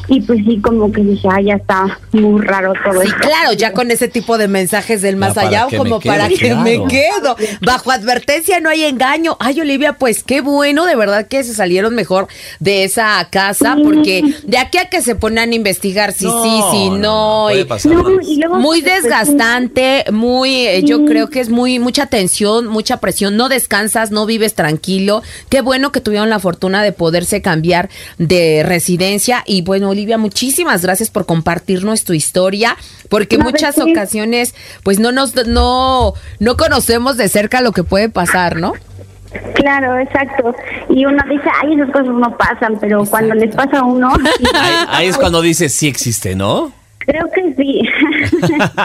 Y 0.09 0.21
pues 0.21 0.39
sí, 0.45 0.59
como 0.61 0.91
que 0.91 1.01
dije, 1.01 1.27
ah, 1.31 1.39
ya 1.39 1.53
está 1.55 1.99
muy 2.11 2.41
raro 2.41 2.73
todo 2.83 3.01
Sí, 3.01 3.07
esto. 3.07 3.19
claro, 3.21 3.53
ya 3.53 3.73
con 3.73 3.91
ese 3.91 4.07
tipo 4.07 4.37
de 4.39 4.47
mensajes 4.47 5.01
del 5.03 5.15
más 5.15 5.35
para 5.35 5.47
allá, 5.47 5.67
que 5.69 5.77
como 5.77 5.97
me 5.97 6.01
quedo, 6.01 6.11
para 6.13 6.27
que 6.27 6.35
claro. 6.35 6.61
me 6.61 6.87
quedo. 6.87 7.35
Bajo 7.61 7.91
advertencia 7.91 8.59
no 8.59 8.69
hay 8.69 8.83
engaño. 8.85 9.37
Ay, 9.39 9.61
Olivia, 9.61 9.93
pues 9.93 10.23
qué 10.23 10.41
bueno, 10.41 10.85
de 10.85 10.95
verdad 10.95 11.27
que 11.27 11.43
se 11.43 11.53
salieron 11.53 11.93
mejor 11.95 12.27
de 12.59 12.83
esa 12.85 13.25
casa, 13.31 13.77
porque 13.81 14.23
de 14.43 14.57
aquí 14.57 14.79
a 14.79 14.89
que 14.89 15.01
se 15.01 15.15
ponen 15.15 15.51
a 15.51 15.55
investigar 15.55 16.11
si 16.11 16.25
No, 16.25 16.43
sí, 16.43 16.61
si 16.71 16.89
no, 16.89 16.97
no. 16.97 17.43
puede 17.49 17.61
y- 17.61 17.65
pasar 17.65 17.91
No, 17.93 18.03
más. 18.03 18.27
y 18.27 18.35
luego, 18.37 18.55
muy 18.59 18.81
pues, 18.81 19.03
desgastante, 19.03 20.05
muy, 20.11 20.67
eh, 20.67 20.83
yo 20.83 20.97
Sí. 20.97 21.05
creo 21.07 21.29
que 21.29 21.39
es 21.39 21.49
muy, 21.49 21.77
mucha 21.79 22.07
tensión, 22.07 22.67
mucha 22.67 22.97
presión, 22.97 23.37
no 23.37 23.47
descansas, 23.47 24.09
no 24.11 24.25
vives 24.25 24.55
tranquilo. 24.55 25.21
Qué 25.49 25.61
bueno 25.61 25.91
que 25.91 26.01
tuvieron 26.01 26.29
la 26.31 26.39
fortuna 26.39 26.81
de 26.83 26.91
poderse 26.91 27.41
cambiar 27.41 27.89
de 28.17 28.63
residencia. 28.65 29.38
Y 29.45 29.61
bueno, 29.61 29.89
Olivia, 29.89 30.17
muchísimas 30.17 30.81
gracias 30.81 31.09
por 31.09 31.25
compartirnos 31.25 32.03
tu 32.03 32.13
historia, 32.13 32.75
porque 33.09 33.37
muchas 33.37 33.77
ocasiones, 33.79 34.55
pues 34.83 34.99
no 34.99 35.11
nos, 35.11 35.35
no, 35.47 36.13
no 36.39 36.57
conocemos 36.57 37.17
de 37.17 37.29
cerca 37.29 37.61
lo 37.61 37.71
que 37.71 37.83
puede 37.83 38.09
pasar, 38.09 38.57
¿no? 38.57 38.73
Claro, 39.55 39.99
exacto. 39.99 40.55
Y 40.89 41.05
uno 41.05 41.23
dice, 41.29 41.49
ay, 41.61 41.73
esas 41.73 41.91
cosas 41.91 42.07
no 42.07 42.35
pasan, 42.37 42.77
pero 42.79 43.05
cuando 43.05 43.35
les 43.35 43.55
pasa 43.55 43.79
a 43.79 43.83
uno, 43.83 44.09
Ahí, 44.53 44.75
ahí 44.87 45.07
es 45.07 45.17
cuando 45.17 45.41
dices 45.41 45.73
sí 45.73 45.87
existe, 45.87 46.35
¿no? 46.35 46.73
creo 47.09 47.29
que 47.31 47.53
sí. 47.55 47.81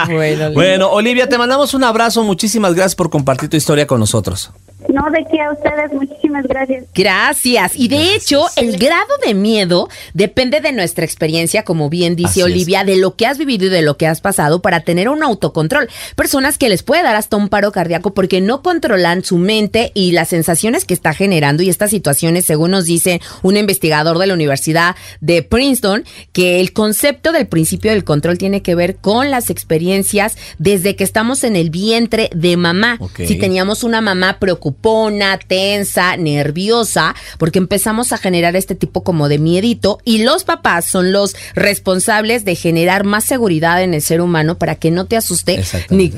Bueno, 0.13 0.51
Bueno, 0.53 0.89
Olivia, 0.89 1.29
te 1.29 1.37
mandamos 1.37 1.73
un 1.73 1.83
abrazo. 1.83 2.23
Muchísimas 2.23 2.73
gracias 2.73 2.95
por 2.95 3.09
compartir 3.09 3.49
tu 3.49 3.57
historia 3.57 3.87
con 3.87 3.99
nosotros. 3.99 4.51
No, 4.89 5.09
de 5.11 5.25
qué 5.31 5.41
a 5.41 5.51
ustedes, 5.51 5.93
muchísimas 5.93 6.45
gracias. 6.47 6.85
Gracias. 6.93 7.73
Y 7.75 7.87
de 7.87 8.15
hecho, 8.15 8.45
el 8.55 8.77
grado 8.77 9.17
de 9.25 9.33
miedo 9.33 9.89
depende 10.13 10.61
de 10.61 10.71
nuestra 10.71 11.05
experiencia, 11.05 11.63
como 11.63 11.89
bien 11.89 12.15
dice 12.15 12.29
Así 12.29 12.39
es. 12.39 12.45
Olivia, 12.45 12.83
de 12.83 12.97
lo 12.97 13.15
que 13.15 13.25
has 13.25 13.37
vivido 13.37 13.65
y 13.65 13.69
de 13.69 13.81
lo 13.81 13.97
que 13.97 14.07
has 14.07 14.21
pasado 14.21 14.61
para 14.61 14.81
tener 14.81 15.09
un 15.09 15.23
autocontrol. 15.23 15.89
Personas 16.15 16.57
que 16.57 16.69
les 16.69 16.83
puede 16.83 17.03
dar 17.03 17.15
hasta 17.15 17.37
un 17.37 17.49
paro 17.49 17.71
cardíaco 17.71 18.13
porque 18.13 18.41
no 18.41 18.61
controlan 18.61 19.23
su 19.23 19.37
mente 19.37 19.91
y 19.93 20.11
las 20.11 20.29
sensaciones 20.29 20.85
que 20.85 20.93
está 20.93 21.13
generando 21.13 21.63
y 21.63 21.69
estas 21.69 21.91
situaciones, 21.91 22.45
según 22.45 22.71
nos 22.71 22.85
dice 22.85 23.21
un 23.41 23.57
investigador 23.57 24.17
de 24.17 24.27
la 24.27 24.33
Universidad 24.33 24.95
de 25.21 25.43
Princeton, 25.43 26.03
que 26.31 26.59
el 26.59 26.73
concepto 26.73 27.31
del 27.31 27.47
principio 27.47 27.91
del 27.91 28.03
control 28.03 28.37
tiene 28.37 28.61
que 28.61 28.75
ver 28.75 28.97
con 28.97 29.31
las 29.31 29.49
experiencias 29.49 30.37
desde 30.57 30.95
que 30.95 31.03
estamos 31.03 31.43
en 31.43 31.55
el 31.55 31.69
vientre 31.69 32.29
de 32.33 32.57
mamá. 32.57 32.99
Si 33.17 33.35
teníamos 33.37 33.83
una 33.83 34.01
mamá 34.01 34.39
preocupona, 34.85 35.39
tensa, 35.39 36.17
nerviosa, 36.17 37.15
porque 37.37 37.59
empezamos 37.59 38.11
a 38.11 38.17
generar 38.17 38.55
este 38.55 38.75
tipo 38.75 39.03
como 39.03 39.29
de 39.29 39.39
miedito 39.39 39.99
y 40.05 40.23
los 40.23 40.43
papás 40.43 40.85
son 40.85 41.11
los 41.11 41.35
responsables 41.55 42.45
de 42.45 42.55
generar 42.55 43.03
más 43.03 43.23
seguridad 43.23 43.81
en 43.81 43.93
el 43.93 44.01
ser 44.01 44.21
humano 44.21 44.57
para 44.57 44.75
que 44.75 44.91
no 44.91 45.05
te 45.05 45.17
asuste 45.17 45.63
ni 45.89 46.09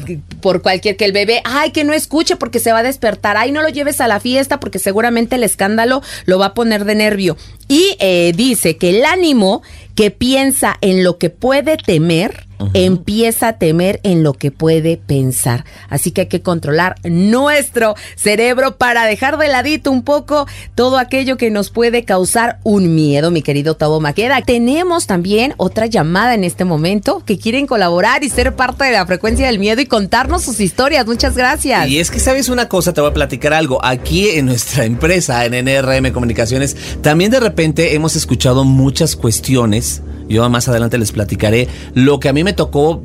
por 0.41 0.61
cualquier 0.61 0.97
que 0.97 1.05
el 1.05 1.11
bebé, 1.11 1.41
ay, 1.45 1.71
que 1.71 1.83
no 1.83 1.93
escuche 1.93 2.35
porque 2.35 2.59
se 2.59 2.71
va 2.71 2.79
a 2.79 2.83
despertar, 2.83 3.37
ay, 3.37 3.51
no 3.51 3.61
lo 3.61 3.69
lleves 3.69 4.01
a 4.01 4.07
la 4.07 4.19
fiesta 4.19 4.59
porque 4.59 4.79
seguramente 4.79 5.35
el 5.35 5.43
escándalo 5.43 6.01
lo 6.25 6.39
va 6.39 6.47
a 6.47 6.53
poner 6.53 6.85
de 6.85 6.95
nervio. 6.95 7.37
Y 7.67 7.95
eh, 7.99 8.33
dice 8.35 8.77
que 8.77 8.89
el 8.89 9.05
ánimo 9.05 9.61
que 9.95 10.11
piensa 10.11 10.77
en 10.81 11.03
lo 11.03 11.17
que 11.17 11.29
puede 11.29 11.77
temer, 11.77 12.46
empieza 12.73 13.49
a 13.49 13.57
temer 13.57 13.99
en 14.03 14.23
lo 14.23 14.33
que 14.33 14.51
puede 14.51 14.97
pensar. 14.97 15.65
Así 15.89 16.11
que 16.11 16.21
hay 16.21 16.27
que 16.27 16.41
controlar 16.41 16.95
nuestro 17.03 17.95
cerebro 18.15 18.77
para 18.77 19.05
dejar 19.05 19.37
de 19.37 19.47
ladito 19.47 19.91
un 19.91 20.03
poco 20.03 20.47
todo 20.75 20.97
aquello 20.97 21.37
que 21.37 21.51
nos 21.51 21.69
puede 21.69 22.03
causar 22.03 22.59
un 22.63 22.95
miedo, 22.95 23.31
mi 23.31 23.41
querido 23.41 23.75
Tabo 23.75 23.99
Maqueda. 23.99 24.41
Tenemos 24.41 25.07
también 25.07 25.53
otra 25.57 25.85
llamada 25.85 26.33
en 26.33 26.43
este 26.43 26.65
momento 26.65 27.23
que 27.25 27.37
quieren 27.37 27.67
colaborar 27.67 28.23
y 28.23 28.29
ser 28.29 28.55
parte 28.55 28.85
de 28.85 28.91
la 28.91 29.05
frecuencia 29.05 29.47
del 29.47 29.59
miedo 29.59 29.81
y 29.81 29.85
contarnos 29.85 30.43
sus 30.43 30.59
historias. 30.59 31.05
Muchas 31.05 31.35
gracias. 31.35 31.87
Y 31.87 31.99
es 31.99 32.11
que 32.11 32.19
sabes 32.19 32.49
una 32.49 32.67
cosa, 32.67 32.93
te 32.93 33.01
voy 33.01 33.11
a 33.11 33.13
platicar 33.13 33.53
algo. 33.53 33.83
Aquí 33.83 34.29
en 34.29 34.47
nuestra 34.47 34.85
empresa, 34.85 35.45
en 35.45 35.53
NRM 35.53 36.11
Comunicaciones, 36.11 36.75
también 37.01 37.31
de 37.31 37.39
repente 37.39 37.95
hemos 37.95 38.15
escuchado 38.15 38.63
muchas 38.63 39.15
cuestiones. 39.15 40.01
Yo 40.29 40.47
más 40.49 40.67
adelante 40.67 40.97
les 40.97 41.11
platicaré 41.11 41.67
lo 41.93 42.19
que 42.19 42.29
a 42.29 42.33
mí 42.33 42.43
me 42.43 42.46
tocó 42.53 43.01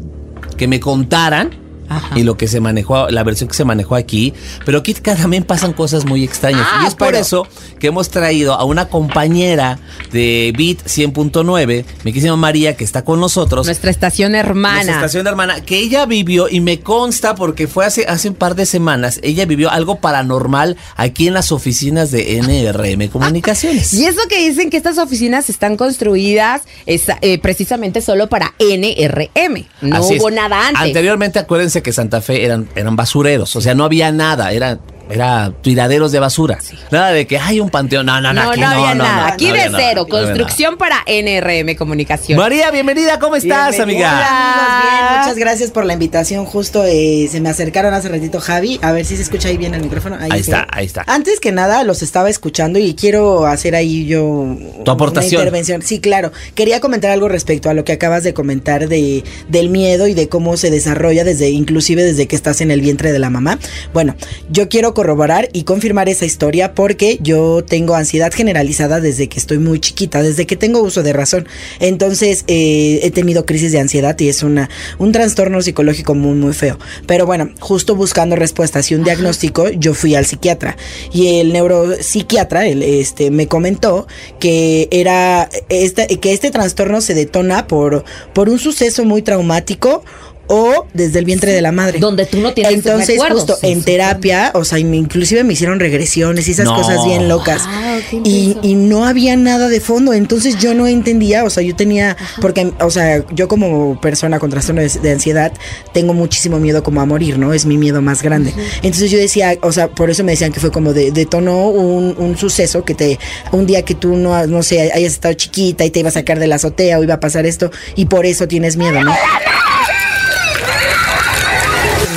que 0.57 0.69
me 0.69 0.81
contaran. 0.81 1.62
Ajá. 1.97 2.19
Y 2.19 2.23
lo 2.23 2.37
que 2.37 2.49
se 2.49 2.61
manejó, 2.61 3.09
la 3.09 3.23
versión 3.23 3.49
que 3.49 3.55
se 3.55 3.65
manejó 3.65 3.95
aquí. 3.97 4.33
Pero 4.65 4.83
ca- 5.03 5.17
también 5.17 5.45
pasan 5.45 5.73
cosas 5.73 6.05
muy 6.05 6.25
extrañas. 6.25 6.67
Ah, 6.71 6.81
y 6.85 6.87
es 6.89 6.95
por 6.95 7.15
eso 7.15 7.47
que 7.79 7.89
hemos 7.89 8.11
traído 8.11 8.55
a 8.55 8.65
una 8.65 8.89
compañera 8.89 9.79
de 10.13 10.53
Bit 10.57 10.83
100.9, 10.87 11.85
mi 12.05 12.13
querida 12.13 12.35
María, 12.37 12.77
que 12.77 12.85
está 12.85 13.05
con 13.05 13.21
nosotros. 13.21 13.67
Nuestra 13.67 13.91
estación 13.91 14.35
hermana. 14.35 14.75
Nuestra 14.77 14.95
estación 14.97 15.27
hermana, 15.27 15.61
que 15.63 15.79
ella 15.79 16.07
vivió, 16.07 16.49
y 16.49 16.61
me 16.61 16.81
consta 16.81 17.35
porque 17.35 17.67
fue 17.69 17.85
hace, 17.87 18.05
hace 18.07 18.29
un 18.29 18.35
par 18.35 18.55
de 18.55 18.67
semanas, 18.67 19.21
ella 19.23 19.45
vivió 19.47 19.71
algo 19.71 19.97
paranormal 20.01 20.77
aquí 20.97 21.29
en 21.29 21.35
las 21.35 21.53
oficinas 21.53 22.11
de 22.11 22.39
NRM 22.39 23.09
Comunicaciones. 23.09 23.93
Y 23.95 24.07
eso 24.07 24.21
que 24.29 24.49
dicen 24.49 24.71
que 24.71 24.77
estas 24.77 24.99
oficinas 24.99 25.51
están 25.51 25.77
construidas 25.77 26.63
es, 26.87 27.05
eh, 27.21 27.39
precisamente 27.39 28.01
solo 28.01 28.29
para 28.29 28.55
NRM. 28.59 29.67
No 29.83 29.97
Así 29.97 30.15
es. 30.15 30.21
hubo 30.21 30.31
nada 30.31 30.69
antes. 30.69 30.83
Anteriormente, 30.83 31.39
acuérdense 31.39 31.82
que 31.83 31.93
Santa 31.93 32.21
Fe 32.21 32.45
eran, 32.45 32.69
eran 32.75 32.97
basureros, 32.97 33.55
o 33.57 33.61
sea, 33.61 33.75
no 33.75 33.85
había 33.85 34.13
nada, 34.13 34.53
era, 34.53 34.79
era 35.11 35.53
tiraderos 35.63 36.13
de 36.13 36.19
basura. 36.21 36.59
Nada 36.91 37.11
de 37.13 37.27
que 37.27 37.39
hay 37.39 37.61
un 37.61 37.71
panteón, 37.71 38.07
no, 38.07 38.21
no, 38.21 38.33
no, 38.33 38.43
No, 38.45 38.51
aquí 38.51 38.61
no 38.61 38.67
había 38.69 38.95
nada. 38.95 39.27
Aquí 39.29 39.49
no 39.49 39.55
de 39.55 39.71
cero. 39.77 40.07
construcción 40.09 40.77
para 40.77 41.05
NRM 41.07 41.75
Comunicación. 41.77 42.39
María, 42.39 42.71
bienvenida, 42.71 43.19
¿cómo 43.19 43.37
estás, 43.37 43.75
Bienvenida, 43.77 44.09
amiga? 44.09 44.29
amigos, 44.29 44.83
bien, 45.11 45.19
muchas 45.21 45.37
gracias 45.39 45.71
por 45.71 45.85
la 45.85 45.93
invitación. 45.95 46.45
Justo 46.47 46.85
eh, 46.85 47.29
se 47.31 47.41
me 47.41 47.49
acercaron 47.49 47.95
hace 47.95 48.09
ratito 48.09 48.41
Javi, 48.41 48.79
a 48.83 48.93
ver 48.93 49.05
si 49.05 49.17
se 49.17 49.23
escucha 49.23 49.49
ahí 49.49 49.57
bien 49.57 49.75
el 49.75 49.83
micrófono. 49.83 50.17
Ahí 50.21 50.41
está, 50.41 50.67
ahí 50.71 50.87
está. 50.87 51.05
Antes 51.07 51.41
que 51.41 51.53
nada, 51.53 51.85
los 51.85 52.03
estaba 52.03 52.31
escuchando 52.31 52.79
y 52.79 52.95
quiero 52.95 53.47
hacer 53.47 53.75
ahí 53.75 54.07
yo 54.07 54.57
Tu 54.85 54.91
aportación. 54.91 55.41
una 55.41 55.43
intervención. 55.49 55.83
Sí, 55.83 56.01
claro. 56.01 56.33
Quería 56.55 56.81
comentar 56.81 57.11
algo 57.11 57.29
respecto 57.29 57.69
a 57.71 57.75
lo 57.75 57.85
que 57.85 57.93
acabas 57.93 58.23
de 58.25 58.35
comentar 58.35 58.89
de 58.89 59.25
del 59.49 59.69
miedo 59.69 60.07
y 60.07 60.15
de 60.15 60.29
cómo 60.29 60.57
se 60.57 60.71
desarrolla 60.71 61.25
desde 61.25 61.51
inclusive 61.51 62.03
desde 62.03 62.27
que 62.27 62.37
estás 62.37 62.61
en 62.61 62.71
el 62.71 62.81
vientre 62.81 63.13
de 63.13 63.19
la 63.19 63.31
mamá. 63.31 63.59
Bueno, 63.93 64.15
yo 64.51 64.69
quiero 64.69 64.92
corroborar 64.95 65.49
y 65.53 65.65
confirmar 65.65 66.09
esa 66.09 66.25
historia 66.25 66.75
porque 66.75 67.19
yo 67.23 67.65
tengo 67.65 67.95
ansiedad 67.95 68.33
generalizada 68.33 69.01
desde 69.01 69.29
que 69.29 69.39
estoy 69.39 69.59
muy 69.59 69.81
chiquita, 69.81 70.23
desde 70.23 70.47
que 70.47 70.57
tengo 70.57 70.81
uso 70.81 71.03
de 71.03 71.13
razón. 71.13 71.49
Entonces 71.81 72.45
eh, 72.47 73.01
he 73.03 73.11
tenido 73.11 73.47
crisis 73.47 73.73
de 73.73 73.81
ansiedad 73.81 74.19
y 74.19 74.29
es 74.29 74.43
una 74.43 74.69
un 74.99 75.13
trastorno 75.13 75.61
psicológico 75.63 76.15
muy 76.15 76.35
muy 76.35 76.53
feo. 76.53 76.79
Pero 77.07 77.27
bueno, 77.27 77.51
justo 77.61 77.95
buscando 77.95 78.37
respuestas 78.37 78.91
y 78.91 78.95
un 78.95 79.05
diagnóstico, 79.05 79.69
yo 79.69 79.95
fui 79.95 80.15
al 80.15 80.27
psiquiatra 80.27 80.77
y 81.13 81.39
el 81.39 81.53
neuropsiquiatra 81.53 82.67
el, 82.67 82.83
este 82.83 83.31
me 83.31 83.47
comentó 83.49 84.07
que 84.39 84.89
era 84.91 85.49
esta, 85.69 86.07
que 86.07 86.33
este 86.33 86.51
trastorno 86.51 87.01
se 87.01 87.15
detona 87.15 87.67
por 87.67 88.05
por 88.33 88.49
un 88.49 88.59
suceso 88.59 89.05
muy 89.05 89.23
traumático 89.23 90.05
o 90.49 90.87
desde 90.93 91.19
el 91.19 91.25
vientre 91.25 91.53
de 91.53 91.63
la 91.63 91.73
madre. 91.73 91.99
Donde 91.99 92.27
tú 92.27 92.41
no 92.41 92.53
tienes 92.53 92.75
Entonces, 92.75 93.09
recuerdos. 93.09 93.41
justo 93.41 93.57
Sí, 93.61 93.69
en 93.73 93.79
sí. 93.81 93.85
terapia, 93.87 94.51
o 94.55 94.65
sea, 94.65 94.79
inclusive 94.79 95.45
me 95.45 95.53
hicieron 95.55 95.81
regresiones 95.81 96.49
y 96.49 96.53
esas 96.53 96.67
No. 96.67 96.75
cosas 96.77 97.05
bien 97.05 97.29
locas. 97.29 97.63
Ah, 97.67 97.99
y, 98.25 98.57
y 98.63 98.75
no 98.75 99.07
había 99.07 99.37
nada 99.37 99.69
de 99.69 99.81
fondo. 99.81 100.13
Entonces 100.13 100.59
yo 100.59 100.75
no 100.75 100.87
entendía, 100.87 101.45
o 101.45 101.51
sea, 101.51 101.63
yo 101.63 101.75
tenía, 101.77 102.17
porque, 102.41 102.71
o 102.81 102.91
sea, 102.91 103.25
yo 103.33 103.49
como 103.49 104.01
persona 104.01 104.39
con 104.39 104.51
trastorno 104.51 104.83
de, 104.83 104.89
de 104.89 105.13
ansiedad, 105.13 105.53
tengo 105.95 106.13
muchísimo 106.15 106.59
miedo 106.59 106.83
como 106.83 107.01
a 107.01 107.07
morir, 107.07 107.39
¿no? 107.39 107.53
Es 107.55 107.65
mi 107.67 107.79
miedo 107.79 108.03
más 108.03 108.23
grande. 108.23 108.53
Entonces 108.83 109.11
yo 109.11 109.19
decía, 109.19 109.57
o 109.63 109.73
sea, 109.73 109.89
por 109.89 110.11
eso 110.11 110.25
me 110.25 110.33
decían 110.33 110.53
que 110.53 110.61
fue 110.61 110.71
como 110.71 110.93
de, 110.93 111.13
detonó 111.13 111.69
un, 111.69 112.15
un 112.19 112.37
suceso 112.37 112.85
que 112.85 112.95
te, 112.95 113.19
un 113.53 113.67
día 113.67 113.83
que 113.83 113.95
tú 113.95 114.17
no, 114.17 114.47
no 114.47 114.63
sé, 114.63 114.91
hayas 114.93 115.13
estado 115.15 115.35
chiquita 115.35 115.85
y 115.85 115.91
te 115.91 116.01
iba 116.01 116.09
a 116.09 116.13
sacar 116.13 116.39
de 116.39 116.47
la 116.47 116.57
azotea 116.57 116.99
o 116.99 117.03
iba 117.03 117.15
a 117.15 117.21
pasar 117.21 117.47
esto 117.47 117.71
y 117.97 118.07
por 118.07 118.27
eso 118.27 118.49
tienes 118.49 118.77
miedo, 118.77 119.03
¿no? 119.03 119.13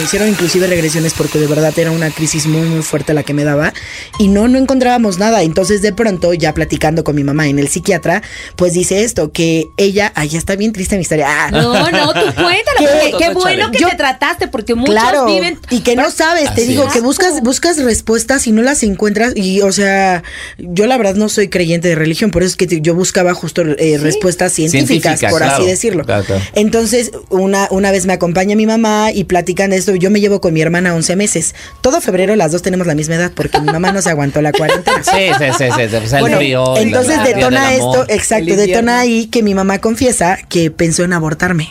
Hicieron 0.05 0.29
inclusive 0.29 0.67
regresiones 0.67 1.13
porque 1.13 1.39
de 1.39 1.47
verdad 1.47 1.73
era 1.77 1.91
una 1.91 2.09
crisis 2.11 2.45
muy, 2.47 2.61
muy 2.67 2.81
fuerte 2.81 3.13
la 3.13 3.23
que 3.23 3.33
me 3.33 3.43
daba. 3.43 3.73
Y 4.19 4.27
no, 4.29 4.47
no 4.47 4.57
encontrábamos 4.57 5.17
nada. 5.19 5.41
Entonces, 5.43 5.81
de 5.81 5.91
pronto, 5.93 6.33
ya 6.33 6.53
platicando 6.53 7.03
con 7.03 7.15
mi 7.15 7.23
mamá 7.23 7.47
en 7.47 7.59
el 7.59 7.67
psiquiatra, 7.67 8.21
pues 8.55 8.73
dice 8.73 9.03
esto, 9.03 9.31
que 9.31 9.67
ella, 9.77 10.11
ay, 10.15 10.29
ya 10.29 10.37
está 10.37 10.55
bien 10.55 10.71
triste 10.73 10.95
mi 10.95 11.01
historia. 11.01 11.27
Ah, 11.29 11.51
No, 11.51 11.73
no, 11.91 12.13
tú 12.13 12.19
cuéntalo. 12.35 12.77
¿Qué? 12.79 12.87
porque 13.11 13.25
Qué 13.25 13.33
bueno 13.33 13.71
que 13.71 13.79
Yo- 13.79 13.89
te 13.89 13.95
trataste, 13.97 14.47
porque 14.47 14.75
muchos 14.75 14.93
Claro, 14.95 15.25
viven. 15.25 15.59
y 15.69 15.81
que 15.81 15.95
no 15.95 16.09
sabes, 16.11 16.53
te 16.55 16.65
digo 16.65 16.85
es. 16.87 16.93
que 16.93 16.99
buscas 17.01 17.41
buscas 17.41 17.77
respuestas 17.83 18.47
y 18.47 18.51
no 18.51 18.61
las 18.61 18.83
encuentras 18.83 19.33
y 19.35 19.61
o 19.61 19.71
sea, 19.71 20.23
yo 20.57 20.85
la 20.85 20.97
verdad 20.97 21.15
no 21.15 21.29
soy 21.29 21.49
creyente 21.49 21.87
de 21.89 21.95
religión, 21.95 22.31
por 22.31 22.43
eso 22.43 22.51
es 22.51 22.55
que 22.55 22.67
te- 22.67 22.81
yo 22.81 22.93
buscaba 22.95 23.33
justo 23.33 23.61
eh, 23.63 23.97
respuestas 23.99 24.53
científicas, 24.53 24.87
Científicas, 25.19 25.31
por 25.31 25.41
claro. 25.41 25.55
así 25.57 25.65
decirlo. 25.65 26.03
Claro, 26.05 26.23
claro. 26.23 26.41
Entonces, 26.53 27.11
una 27.29 27.67
una 27.71 27.91
vez 27.91 28.05
me 28.05 28.13
acompaña 28.13 28.55
mi 28.55 28.65
mamá 28.65 29.11
y 29.13 29.23
platican 29.25 29.69
de 29.71 29.77
esto, 29.77 29.94
yo 29.95 30.11
me 30.11 30.19
llevo 30.19 30.41
con 30.41 30.53
mi 30.53 30.61
hermana 30.61 30.93
11 30.95 31.15
meses. 31.15 31.55
Todo 31.81 32.01
febrero 32.01 32.35
las 32.35 32.51
dos 32.51 32.61
tenemos 32.61 32.87
la 32.87 32.95
misma 32.95 33.15
edad 33.15 33.31
porque 33.35 33.59
mi 33.59 33.67
mamá 33.71 33.91
no 33.91 34.01
se 34.01 34.09
aguantó 34.09 34.41
la 34.41 34.51
cuarentena. 34.51 35.03
Sí, 35.03 35.11
sí, 35.37 35.45
sí, 35.57 35.63
sí, 35.75 35.81
sí, 35.89 35.97
pues 35.97 36.13
el 36.13 36.19
Bueno, 36.21 36.37
frío. 36.37 36.63
y 36.73 36.75
la- 36.75 36.81
entonces 36.81 37.17
la- 37.17 37.23
detona 37.23 37.67
amor. 37.69 37.99
esto, 37.99 38.13
exacto, 38.13 38.55
detona 38.55 38.99
ahí 38.99 39.27
que 39.27 39.43
mi 39.43 39.53
mamá 39.55 39.79
confiesa 39.79 40.37
que 40.49 40.71
pensó 40.71 41.03
en 41.03 41.13
abortarme. 41.13 41.69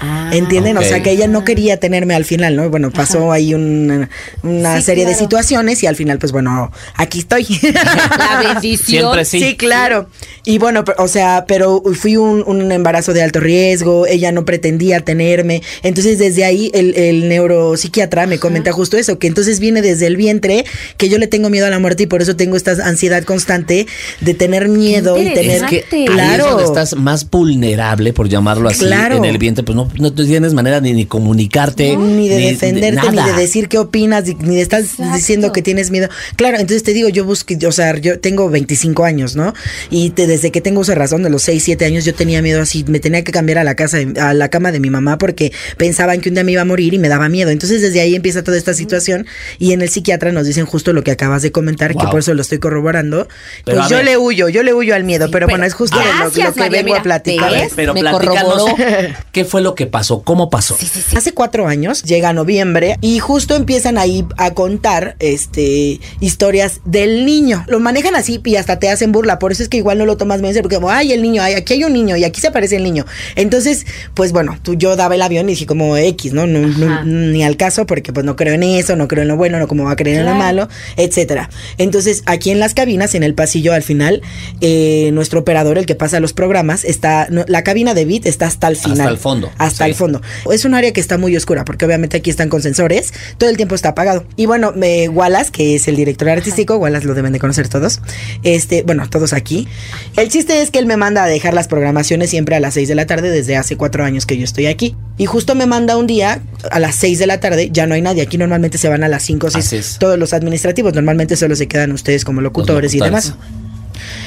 Ah, 0.00 0.30
¿Entienden? 0.32 0.76
O 0.76 0.82
sea, 0.82 1.02
que 1.02 1.10
ella 1.10 1.26
no 1.26 1.44
quería 1.44 1.78
tenerme 1.78 2.14
al 2.14 2.24
final, 2.24 2.54
¿no? 2.56 2.68
Bueno, 2.68 2.90
pasó 2.90 3.32
ahí 3.32 3.54
una, 3.54 4.10
una 4.42 4.76
Sí, 4.76 4.82
serie 4.82 5.04
de 5.04 5.12
claro. 5.12 5.24
situaciones 5.24 5.82
y 5.82 5.86
al 5.86 5.96
final, 5.96 6.18
pues 6.18 6.32
bueno, 6.32 6.70
aquí 6.96 7.20
estoy. 7.20 7.44
La 8.18 8.52
bendición. 8.52 9.14
Siempre 9.14 9.24
sí. 9.24 9.56
claro. 9.56 10.08
Y 10.44 10.58
bueno, 10.58 10.84
o 10.98 11.08
sea, 11.08 11.44
pero 11.48 11.82
fui 11.94 12.16
un, 12.16 12.44
un 12.46 12.70
embarazo 12.72 13.12
de 13.12 13.22
alto 13.22 13.40
riesgo, 13.40 14.06
ella 14.06 14.32
no 14.32 14.44
pretendía 14.44 15.00
tenerme. 15.00 15.62
Entonces, 15.82 16.18
desde 16.18 16.44
ahí, 16.44 16.70
el, 16.74 16.94
el 16.96 17.28
neuropsiquiatra 17.28 18.26
me 18.26 18.38
comenta 18.38 18.72
justo 18.72 18.96
eso, 18.96 19.18
que 19.18 19.26
entonces 19.26 19.60
viene 19.60 19.82
desde 19.82 20.06
el 20.06 20.16
vientre, 20.16 20.64
que 20.98 21.08
yo 21.08 21.18
le 21.18 21.26
tengo 21.26 21.50
miedo 21.50 21.66
a 21.66 21.70
la 21.70 21.78
muerte 21.78 22.04
y 22.04 22.06
por 22.06 22.22
eso 22.22 22.36
tengo 22.36 22.56
esta 22.56 22.72
ansiedad 22.86 23.24
constante 23.24 23.86
de 24.20 24.34
tener 24.34 24.68
miedo 24.68 25.16
y 25.20 25.32
tener. 25.32 25.62
Es 25.62 25.62
que 25.64 25.76
Exacto. 25.78 25.96
ahí 25.96 26.04
es 26.04 26.10
Claro. 26.10 26.46
donde 26.50 26.64
estás 26.64 26.96
más 26.96 27.28
vulnerable, 27.30 28.12
por 28.12 28.28
llamarlo 28.28 28.68
así, 28.68 28.84
Claro. 28.84 29.16
en 29.16 29.24
el 29.24 29.38
vientre, 29.38 29.64
pues 29.64 29.74
no, 29.76 29.85
no 29.98 30.12
tienes 30.12 30.54
manera 30.54 30.80
ni, 30.80 30.92
ni 30.92 31.06
comunicarte. 31.06 31.96
ni 31.96 32.28
de 32.28 32.36
defenderte, 32.38 33.10
ni 33.10 33.16
de 33.22 33.32
decir 33.34 33.68
qué 33.68 33.78
opinas, 33.78 34.24
ni 34.26 34.34
ni 34.34 34.56
de 34.56 34.62
estar 34.62 34.82
diciendo 35.14 35.52
que 35.52 35.62
tienes 35.62 35.90
miedo. 35.90 36.08
Claro, 36.36 36.56
entonces 36.58 36.82
te 36.82 36.92
digo, 36.92 37.08
yo 37.08 37.24
busqué, 37.24 37.58
o 37.66 37.72
sea, 37.72 37.96
yo 37.98 38.20
tengo 38.20 38.48
25 38.50 39.04
años, 39.04 39.36
¿no? 39.36 39.52
Y 39.90 40.10
te- 40.10 40.26
desde 40.26 40.50
que 40.50 40.60
tengo 40.60 40.82
esa 40.82 40.94
razón, 40.94 41.22
de 41.22 41.30
los 41.30 41.42
6, 41.42 41.62
7 41.62 41.84
años, 41.84 42.04
yo 42.04 42.14
tenía 42.14 42.42
miedo 42.42 42.60
así, 42.62 42.84
me 42.88 43.00
tenía 43.00 43.22
que 43.24 43.32
cambiar 43.32 43.58
a 43.58 43.64
la 43.64 43.74
casa, 43.74 43.98
a 44.20 44.34
la 44.34 44.48
cama 44.48 44.72
de 44.72 44.80
mi 44.80 44.90
mamá 44.90 45.18
porque 45.18 45.52
pensaban 45.76 46.20
que 46.20 46.28
un 46.28 46.34
día 46.34 46.44
me 46.44 46.52
iba 46.52 46.62
a 46.62 46.64
morir 46.64 46.94
y 46.94 46.98
me 46.98 47.08
daba 47.08 47.28
miedo. 47.28 47.50
Entonces 47.50 47.82
desde 47.82 48.00
ahí 48.00 48.14
empieza 48.14 48.42
toda 48.44 48.56
esta 48.56 48.74
situación 48.74 49.26
y 49.58 49.72
en 49.72 49.82
el 49.82 49.88
psiquiatra 49.88 50.32
nos 50.32 50.46
dicen 50.46 50.66
justo 50.66 50.92
lo 50.92 51.02
que 51.04 51.10
acabas 51.10 51.42
de 51.42 51.52
comentar, 51.52 51.94
que 51.96 52.06
por 52.10 52.20
eso 52.20 52.34
lo 52.34 52.42
estoy 52.42 52.58
corroborando. 52.58 53.28
Pero 53.64 53.78
pues 53.78 53.90
yo 53.90 53.96
ver. 53.96 54.04
le 54.04 54.16
huyo, 54.18 54.48
yo 54.48 54.62
le 54.62 54.74
huyo 54.74 54.94
al 54.94 55.04
miedo, 55.04 55.28
pero, 55.30 55.46
bueno, 55.46 55.64
es 55.64 55.74
justo 55.74 55.96
lo- 55.96 56.02
que 56.32 56.40
María, 56.60 56.68
vengo 56.70 56.84
mira, 56.86 57.00
a 57.00 57.02
platicar. 57.02 57.48
A 57.48 57.50
ver, 57.52 57.60
¿Ves? 57.62 57.72
pero 57.76 57.94
Me 57.94 58.00
platícanos, 58.00 58.62
corroboró. 58.62 58.76
¿qué 59.32 59.44
fue 59.44 59.60
lo 59.62 59.74
que 59.76 59.86
pasó? 59.86 60.22
¿Cómo 60.22 60.50
pasó? 60.50 60.76
Hace 61.16 61.32
cuatro 61.32 61.68
años, 61.68 62.02
llega 62.02 62.32
noviembre 62.32 62.96
y 63.00 63.20
justo 63.20 63.54
empiezan 63.54 63.96
ahí 63.98 64.24
a 64.36 64.52
contar 64.54 65.14
este 65.20 66.00
historias 66.20 66.80
del 66.84 67.24
niño. 67.24 67.64
Lo 67.68 67.78
manejan 67.78 68.16
así 68.16 68.40
y 68.44 68.56
hasta 68.56 68.78
te 68.80 68.88
hacen 68.88 69.12
burla. 69.12 69.38
Por 69.38 69.52
eso 69.52 69.62
es 69.62 69.68
que 69.68 69.76
igual 69.76 69.98
no 69.98 70.06
lo 70.06 70.16
tomas 70.16 70.40
bien 70.40 70.48
en 70.48 70.54
serio, 70.54 70.62
porque 70.64 70.76
como, 70.76 70.90
ay, 70.90 71.12
el 71.12 71.22
niño, 71.22 71.42
ay, 71.42 71.54
aquí 71.54 71.74
hay 71.74 71.84
un 71.84 71.92
niño 71.92 72.16
y 72.16 72.24
aquí 72.24 72.40
se 72.40 72.48
aparece 72.48 72.76
el 72.76 72.82
niño. 72.82 73.04
Entonces, 73.36 73.86
pues 74.14 74.32
bueno, 74.32 74.58
tú 74.62 74.74
yo 74.74 74.96
daba 74.96 75.14
el 75.14 75.22
avión 75.22 75.46
y 75.48 75.52
dije 75.52 75.66
como 75.66 75.96
X, 75.96 76.32
¿no? 76.32 76.46
No- 76.46 76.66
no- 76.66 77.04
ni 77.04 77.44
al 77.44 77.56
caso, 77.56 77.86
porque 77.86 78.12
pues 78.12 78.24
no 78.26 78.34
creo 78.36 78.54
en 78.54 78.62
eso, 78.62 78.96
no 78.96 79.06
creo 79.08 79.22
en 79.22 79.28
lo 79.28 79.36
bueno, 79.36 79.58
no 79.58 79.68
como 79.68 79.84
va 79.84 79.92
a 79.92 79.96
creer 79.96 80.20
en 80.20 80.26
lo 80.26 80.34
malo, 80.34 80.68
etcétera. 80.96 81.50
Entonces, 81.78 82.22
aquí 82.26 82.50
en 82.50 82.58
las 82.60 82.74
cabinas, 82.74 83.14
en 83.14 83.22
el 83.22 83.34
pasillo 83.34 83.72
al 83.74 83.82
final, 83.82 84.22
eh, 84.60 85.10
nuestro 85.12 85.40
operador, 85.40 85.78
el 85.78 85.86
que 85.86 85.94
pasa 85.94 86.18
los 86.20 86.32
programas, 86.32 86.84
está, 86.84 87.28
no, 87.30 87.44
la 87.48 87.62
cabina 87.62 87.92
de 87.94 88.04
Bit 88.04 88.26
está 88.26 88.46
hasta 88.46 88.68
el 88.68 88.74
Hasta 88.76 88.88
final. 88.88 89.08
el 89.12 89.18
fondo, 89.18 89.50
Hasta 89.66 89.84
sí. 89.84 89.90
el 89.90 89.96
fondo. 89.96 90.22
Es 90.50 90.64
un 90.64 90.74
área 90.74 90.92
que 90.92 91.00
está 91.00 91.18
muy 91.18 91.36
oscura, 91.36 91.64
porque 91.64 91.84
obviamente 91.84 92.16
aquí 92.16 92.30
están 92.30 92.48
con 92.48 92.62
sensores, 92.62 93.12
todo 93.38 93.50
el 93.50 93.56
tiempo 93.56 93.74
está 93.74 93.90
apagado. 93.90 94.24
Y 94.36 94.46
bueno, 94.46 94.72
me, 94.74 95.08
Wallace, 95.08 95.50
que 95.50 95.74
es 95.74 95.88
el 95.88 95.96
director 95.96 96.28
artístico, 96.28 96.76
Wallace 96.76 97.06
lo 97.06 97.14
deben 97.14 97.32
de 97.32 97.38
conocer 97.38 97.68
todos, 97.68 98.00
este, 98.42 98.82
bueno, 98.82 99.08
todos 99.08 99.32
aquí. 99.32 99.68
El 100.16 100.28
chiste 100.28 100.62
es 100.62 100.70
que 100.70 100.78
él 100.78 100.86
me 100.86 100.96
manda 100.96 101.24
a 101.24 101.26
dejar 101.26 101.54
las 101.54 101.68
programaciones 101.68 102.30
siempre 102.30 102.56
a 102.56 102.60
las 102.60 102.74
6 102.74 102.88
de 102.88 102.94
la 102.94 103.06
tarde 103.06 103.30
desde 103.30 103.56
hace 103.56 103.76
cuatro 103.76 104.04
años 104.04 104.26
que 104.26 104.36
yo 104.36 104.44
estoy 104.44 104.66
aquí. 104.66 104.96
Y 105.18 105.26
justo 105.26 105.54
me 105.54 105.66
manda 105.66 105.96
un 105.96 106.06
día 106.06 106.40
a 106.70 106.78
las 106.78 106.96
6 106.96 107.18
de 107.18 107.26
la 107.26 107.40
tarde, 107.40 107.70
ya 107.72 107.86
no 107.86 107.94
hay 107.94 108.02
nadie, 108.02 108.22
aquí 108.22 108.38
normalmente 108.38 108.78
se 108.78 108.88
van 108.88 109.02
a 109.02 109.08
las 109.08 109.22
5 109.22 109.46
o 109.46 109.50
6, 109.50 109.64
Así 109.64 109.76
es. 109.76 109.98
todos 109.98 110.18
los 110.18 110.32
administrativos, 110.32 110.94
normalmente 110.94 111.36
solo 111.36 111.56
se 111.56 111.66
quedan 111.68 111.92
ustedes 111.92 112.24
como 112.24 112.40
locutores, 112.40 112.94
y 112.94 112.98
locutores. 112.98 113.32
demás. 113.32 113.65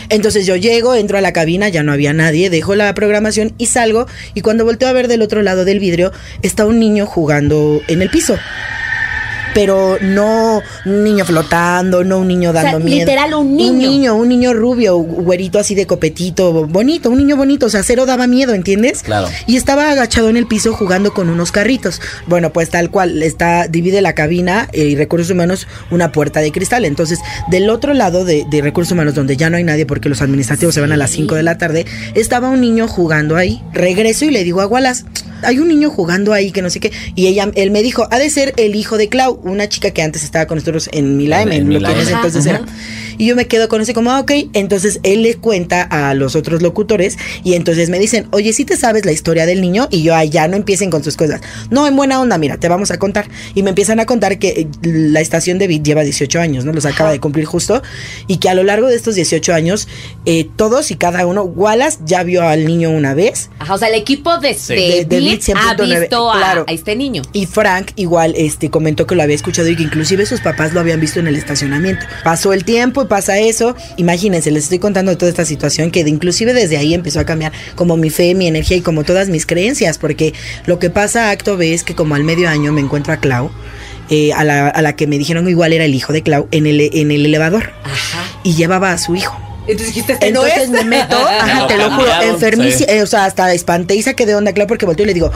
Entonces 0.10 0.46
yo 0.46 0.56
llego, 0.56 0.96
entro 0.96 1.18
a 1.18 1.22
la 1.22 1.34
cabina, 1.34 1.70
ya 1.70 1.84
no 1.84 1.92
había 1.92 2.14
nadie, 2.14 2.50
dejo 2.50 2.76
la 2.76 2.94
programación 2.94 3.54
y 3.58 3.68
salgo. 3.68 4.08
Y 4.34 4.42
cuando 4.42 4.66
volteo 4.66 4.88
a 4.88 4.94
ver 4.94 5.08
del 5.08 5.22
otro 5.22 5.42
lado 5.42 5.66
del 5.66 5.80
vidrio, 5.80 6.12
está 6.42 6.66
un 6.66 6.80
niño 6.80 7.06
jugando 7.06 7.82
en 7.88 8.02
el 8.02 8.10
piso. 8.10 8.38
Pero 9.54 9.98
no 10.02 10.62
un 10.86 11.04
niño 11.04 11.26
flotando, 11.26 12.04
no 12.04 12.20
un 12.20 12.28
niño 12.28 12.52
sea, 12.52 12.64
dando 12.64 12.80
miedo. 12.80 13.00
literal, 13.00 13.34
un 13.34 13.56
niño. 13.56 13.72
Un 13.72 13.78
niño, 13.80 14.16
un 14.16 14.30
niño 14.30 14.54
rubio, 14.54 14.98
güerito 14.98 15.60
así 15.60 15.76
de 15.76 15.86
copetito, 15.86 16.68
bonito, 16.68 17.10
un 17.10 17.18
niño 17.18 17.36
bonito, 17.36 17.66
o 17.66 17.70
sea, 17.70 17.84
cero 17.84 18.06
daba 18.06 18.28
miedo, 18.28 18.54
¿entiendes? 18.54 19.04
Claro. 19.04 19.28
Y 19.48 19.58
estaba 19.58 19.92
agachado 19.92 20.30
en 20.30 20.38
el 20.38 20.48
piso 20.48 20.74
jugando 20.74 21.14
con 21.14 21.30
unos 21.30 21.52
carritos. 21.52 22.02
Bueno, 22.28 22.52
pues 22.52 22.70
tal 22.70 22.90
cual, 22.90 23.24
está, 23.24 23.68
divide 23.68 24.02
la 24.02 24.14
cabina 24.14 24.68
eh, 24.74 24.86
y 24.86 24.96
recursos 24.96 25.30
humanos 25.32 25.68
una 25.92 26.12
puerta 26.12 26.40
de 26.42 26.52
cristal. 26.52 26.86
Entonces, 26.86 27.20
del 27.50 27.70
otro 27.70 27.94
lado 27.94 28.26
de, 28.26 28.46
de 28.50 28.62
recursos 28.62 28.92
humanos, 28.92 29.16
donde 29.16 29.38
ya 29.38 29.50
no 29.50 29.58
hay 29.58 29.64
nadie 29.64 29.86
porque 29.86 30.10
los 30.10 30.22
administrativos 30.22 30.74
se 30.74 30.82
van 30.82 30.92
a 30.92 30.98
las 30.98 31.12
5 31.12 31.36
de 31.36 31.44
la 31.44 31.58
tarde, 31.58 31.86
estaba 32.16 32.50
un 32.50 32.62
niño 32.62 32.88
jugando 32.88 33.36
ahí. 33.36 33.62
Regreso 33.74 34.26
y 34.26 34.32
le 34.32 34.44
digo 34.44 34.62
a 34.62 34.68
Wallace, 34.68 35.06
hay 35.44 35.60
un 35.60 35.68
niño 35.68 35.90
jugando 35.90 36.34
ahí 36.34 36.52
que 36.52 36.62
no 36.62 36.70
sé 36.70 36.80
qué. 36.80 36.92
Y 37.16 37.28
ella, 37.28 37.50
él 37.56 37.72
me 37.72 37.82
dijo, 37.84 38.08
ha 38.12 38.20
de 38.20 38.30
ser 38.30 38.54
el 38.58 38.76
hijo 38.76 38.98
de 38.98 39.10
Clau, 39.10 39.40
una 39.44 39.68
chica 39.70 39.92
que 39.92 40.02
antes 40.02 40.24
estaba 40.24 40.46
con 40.46 40.58
nosotros 40.58 40.90
en 40.92 41.18
Milaem, 41.18 41.52
En- 41.52 41.74
lo 41.74 41.80
que 41.80 41.86
en 41.86 41.92
ese 41.92 42.00
Milaem. 42.06 42.16
entonces 42.18 42.46
era. 42.46 42.62
Y 43.20 43.28
yo 43.28 43.36
me 43.36 43.48
quedo 43.48 43.68
con 43.68 43.82
ese 43.82 43.94
como, 43.94 44.12
ah, 44.12 44.22
ok. 44.22 44.32
Entonces 44.54 45.00
él 45.04 45.22
le 45.22 45.36
cuenta 45.36 45.84
a 45.84 46.14
los 46.16 46.36
otros 46.36 46.62
locutores 46.64 47.18
y 47.44 47.54
entonces 47.54 47.90
me 47.90 48.00
dicen, 48.00 48.28
oye, 48.32 48.54
si 48.54 48.66
te 48.66 48.78
sabes 48.78 49.06
la 49.06 49.12
historia 49.12 49.46
del 49.46 49.62
niño? 49.62 49.88
Y 49.92 50.02
yo, 50.04 50.20
ya 50.24 50.48
no 50.48 50.56
empiecen 50.56 50.90
con 50.90 51.04
sus 51.04 51.18
cosas. 51.18 51.42
No, 51.70 51.86
en 51.86 51.96
buena 51.96 52.20
onda, 52.22 52.38
mira, 52.38 52.58
te 52.58 52.70
vamos 52.70 52.92
a 52.92 52.98
contar. 52.98 53.28
Y 53.56 53.62
me 53.62 53.70
empiezan 53.70 54.00
a 54.00 54.06
contar 54.06 54.40
que 54.40 54.50
eh, 54.50 54.68
la 54.82 55.20
estación 55.20 55.60
de 55.60 55.68
Bit 55.68 55.84
lleva 55.84 56.02
18 56.02 56.40
años, 56.40 56.64
¿no? 56.64 56.72
Los 56.72 56.86
acaba 56.86 57.12
de 57.12 57.20
cumplir 57.20 57.46
justo. 57.46 57.84
Y 58.28 58.38
que 58.38 58.48
a 58.50 58.54
lo 58.54 58.64
largo 58.64 58.88
de 58.88 58.96
estos 58.96 59.16
18 59.16 59.54
años, 59.54 59.88
eh, 60.26 60.50
todos 60.56 60.90
y 60.90 60.96
cada 60.96 61.26
uno, 61.26 61.44
Wallace 61.44 62.00
ya 62.06 62.24
vio 62.24 62.44
al 62.48 62.66
niño 62.66 62.90
una 62.90 63.14
vez. 63.14 63.50
Ajá, 63.60 63.74
o 63.74 63.78
sea, 63.78 63.90
el 63.90 63.96
equipo 63.96 64.38
de, 64.38 64.54
Sí. 64.54 64.76
de, 64.76 65.06
Beat 65.10 65.42
ha 65.56 65.76
100.9, 65.76 66.00
visto 66.00 66.32
a, 66.32 66.38
claro. 66.38 66.66
a 66.68 66.72
este 66.72 66.96
niño. 66.96 67.22
Y 67.34 67.46
Frank 67.46 67.92
igual 67.98 68.34
este 68.38 68.70
comentó 68.70 69.06
que 69.06 69.16
lo 69.16 69.24
había 69.24 69.36
escuchado 69.36 69.68
y 69.68 69.76
que 69.76 69.84
inclusive 69.84 70.26
sus 70.26 70.40
papás 70.40 70.74
lo 70.74 70.80
habían 70.80 71.02
visto 71.02 71.20
en 71.20 71.28
el 71.28 71.36
estacionamiento. 71.36 72.06
Pasó 72.24 72.54
el 72.54 72.64
tiempo 72.64 73.02
y 73.04 73.06
pasa 73.10 73.38
eso. 73.40 73.76
Imagínense, 73.98 74.52
les 74.52 74.64
estoy 74.64 74.80
contando 74.80 75.18
toda 75.18 75.30
esta 75.30 75.44
situación 75.44 75.92
que 75.92 76.06
de- 76.06 76.10
inclusive 76.12 76.54
desde 76.54 76.78
ahí 76.78 76.94
empezó 76.94 77.20
a 77.20 77.26
cambiar 77.26 77.52
como 77.76 77.98
mi 77.98 78.10
fe, 78.10 78.34
mi 78.36 78.48
energía 78.48 78.78
y 78.78 78.82
como 78.82 79.04
todas 79.04 79.28
mis 79.28 79.46
creencias. 79.46 79.98
Porque 79.98 80.34
lo 80.66 80.80
que 80.80 80.90
pasa 80.90 81.30
acto 81.32 81.58
B 81.58 81.74
es 81.74 81.84
que 81.84 81.94
como 81.96 82.16
al 82.16 82.24
medio 82.24 82.48
año 82.48 82.72
me 82.72 82.80
encuentro 82.80 83.12
a 83.12 83.18
Clau. 83.18 83.52
eh, 84.12 84.32
a, 84.34 84.44
la, 84.44 84.70
a 84.70 84.82
la 84.82 84.96
que 84.96 85.06
me 85.06 85.18
dijeron 85.18 85.48
igual 85.50 85.74
era 85.74 85.84
el 85.86 85.94
hijo 85.94 86.14
de 86.14 86.24
Clau 86.24 86.48
en 86.52 86.66
el, 86.66 86.80
en 86.82 87.12
el 87.12 87.26
elevador 87.26 87.72
Ajá. 87.84 88.24
y 88.44 88.56
llevaba 88.56 88.92
a 88.94 88.98
su 88.98 89.16
hijo. 89.16 89.38
Entonces 89.68 89.88
dijiste, 89.94 90.14
Este 90.14 90.28
Entonces 90.30 90.70
me 90.70 90.84
meto, 90.84 91.16
ajá, 91.40 91.60
Lo 91.62 91.68
te 91.68 91.78
lo 91.78 91.92
juro, 91.92 92.12
sí. 92.80 92.86
eh, 92.88 93.04
o 93.04 93.06
sea, 93.08 93.26
hasta 93.26 93.54
espanté 93.54 93.94
y 93.96 94.02
saqué 94.02 94.26
de 94.26 94.34
onda 94.34 94.50
a 94.52 94.54
Clau 94.56 94.66
porque 94.68 94.86
volteo 94.88 95.04
y 95.04 95.08
le 95.08 95.14
digo, 95.14 95.32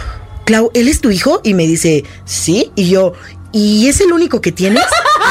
Clau, 0.46 0.72
¿él 0.74 0.88
es 0.88 1.02
tu 1.02 1.12
hijo? 1.12 1.40
Y 1.44 1.54
me 1.54 1.68
dice, 1.68 2.04
sí, 2.26 2.72
y 2.76 2.90
yo, 2.90 3.14
¿y 3.52 3.88
es 3.90 4.02
el 4.02 4.12
único 4.12 4.42
que 4.42 4.52
tienes? 4.52 4.84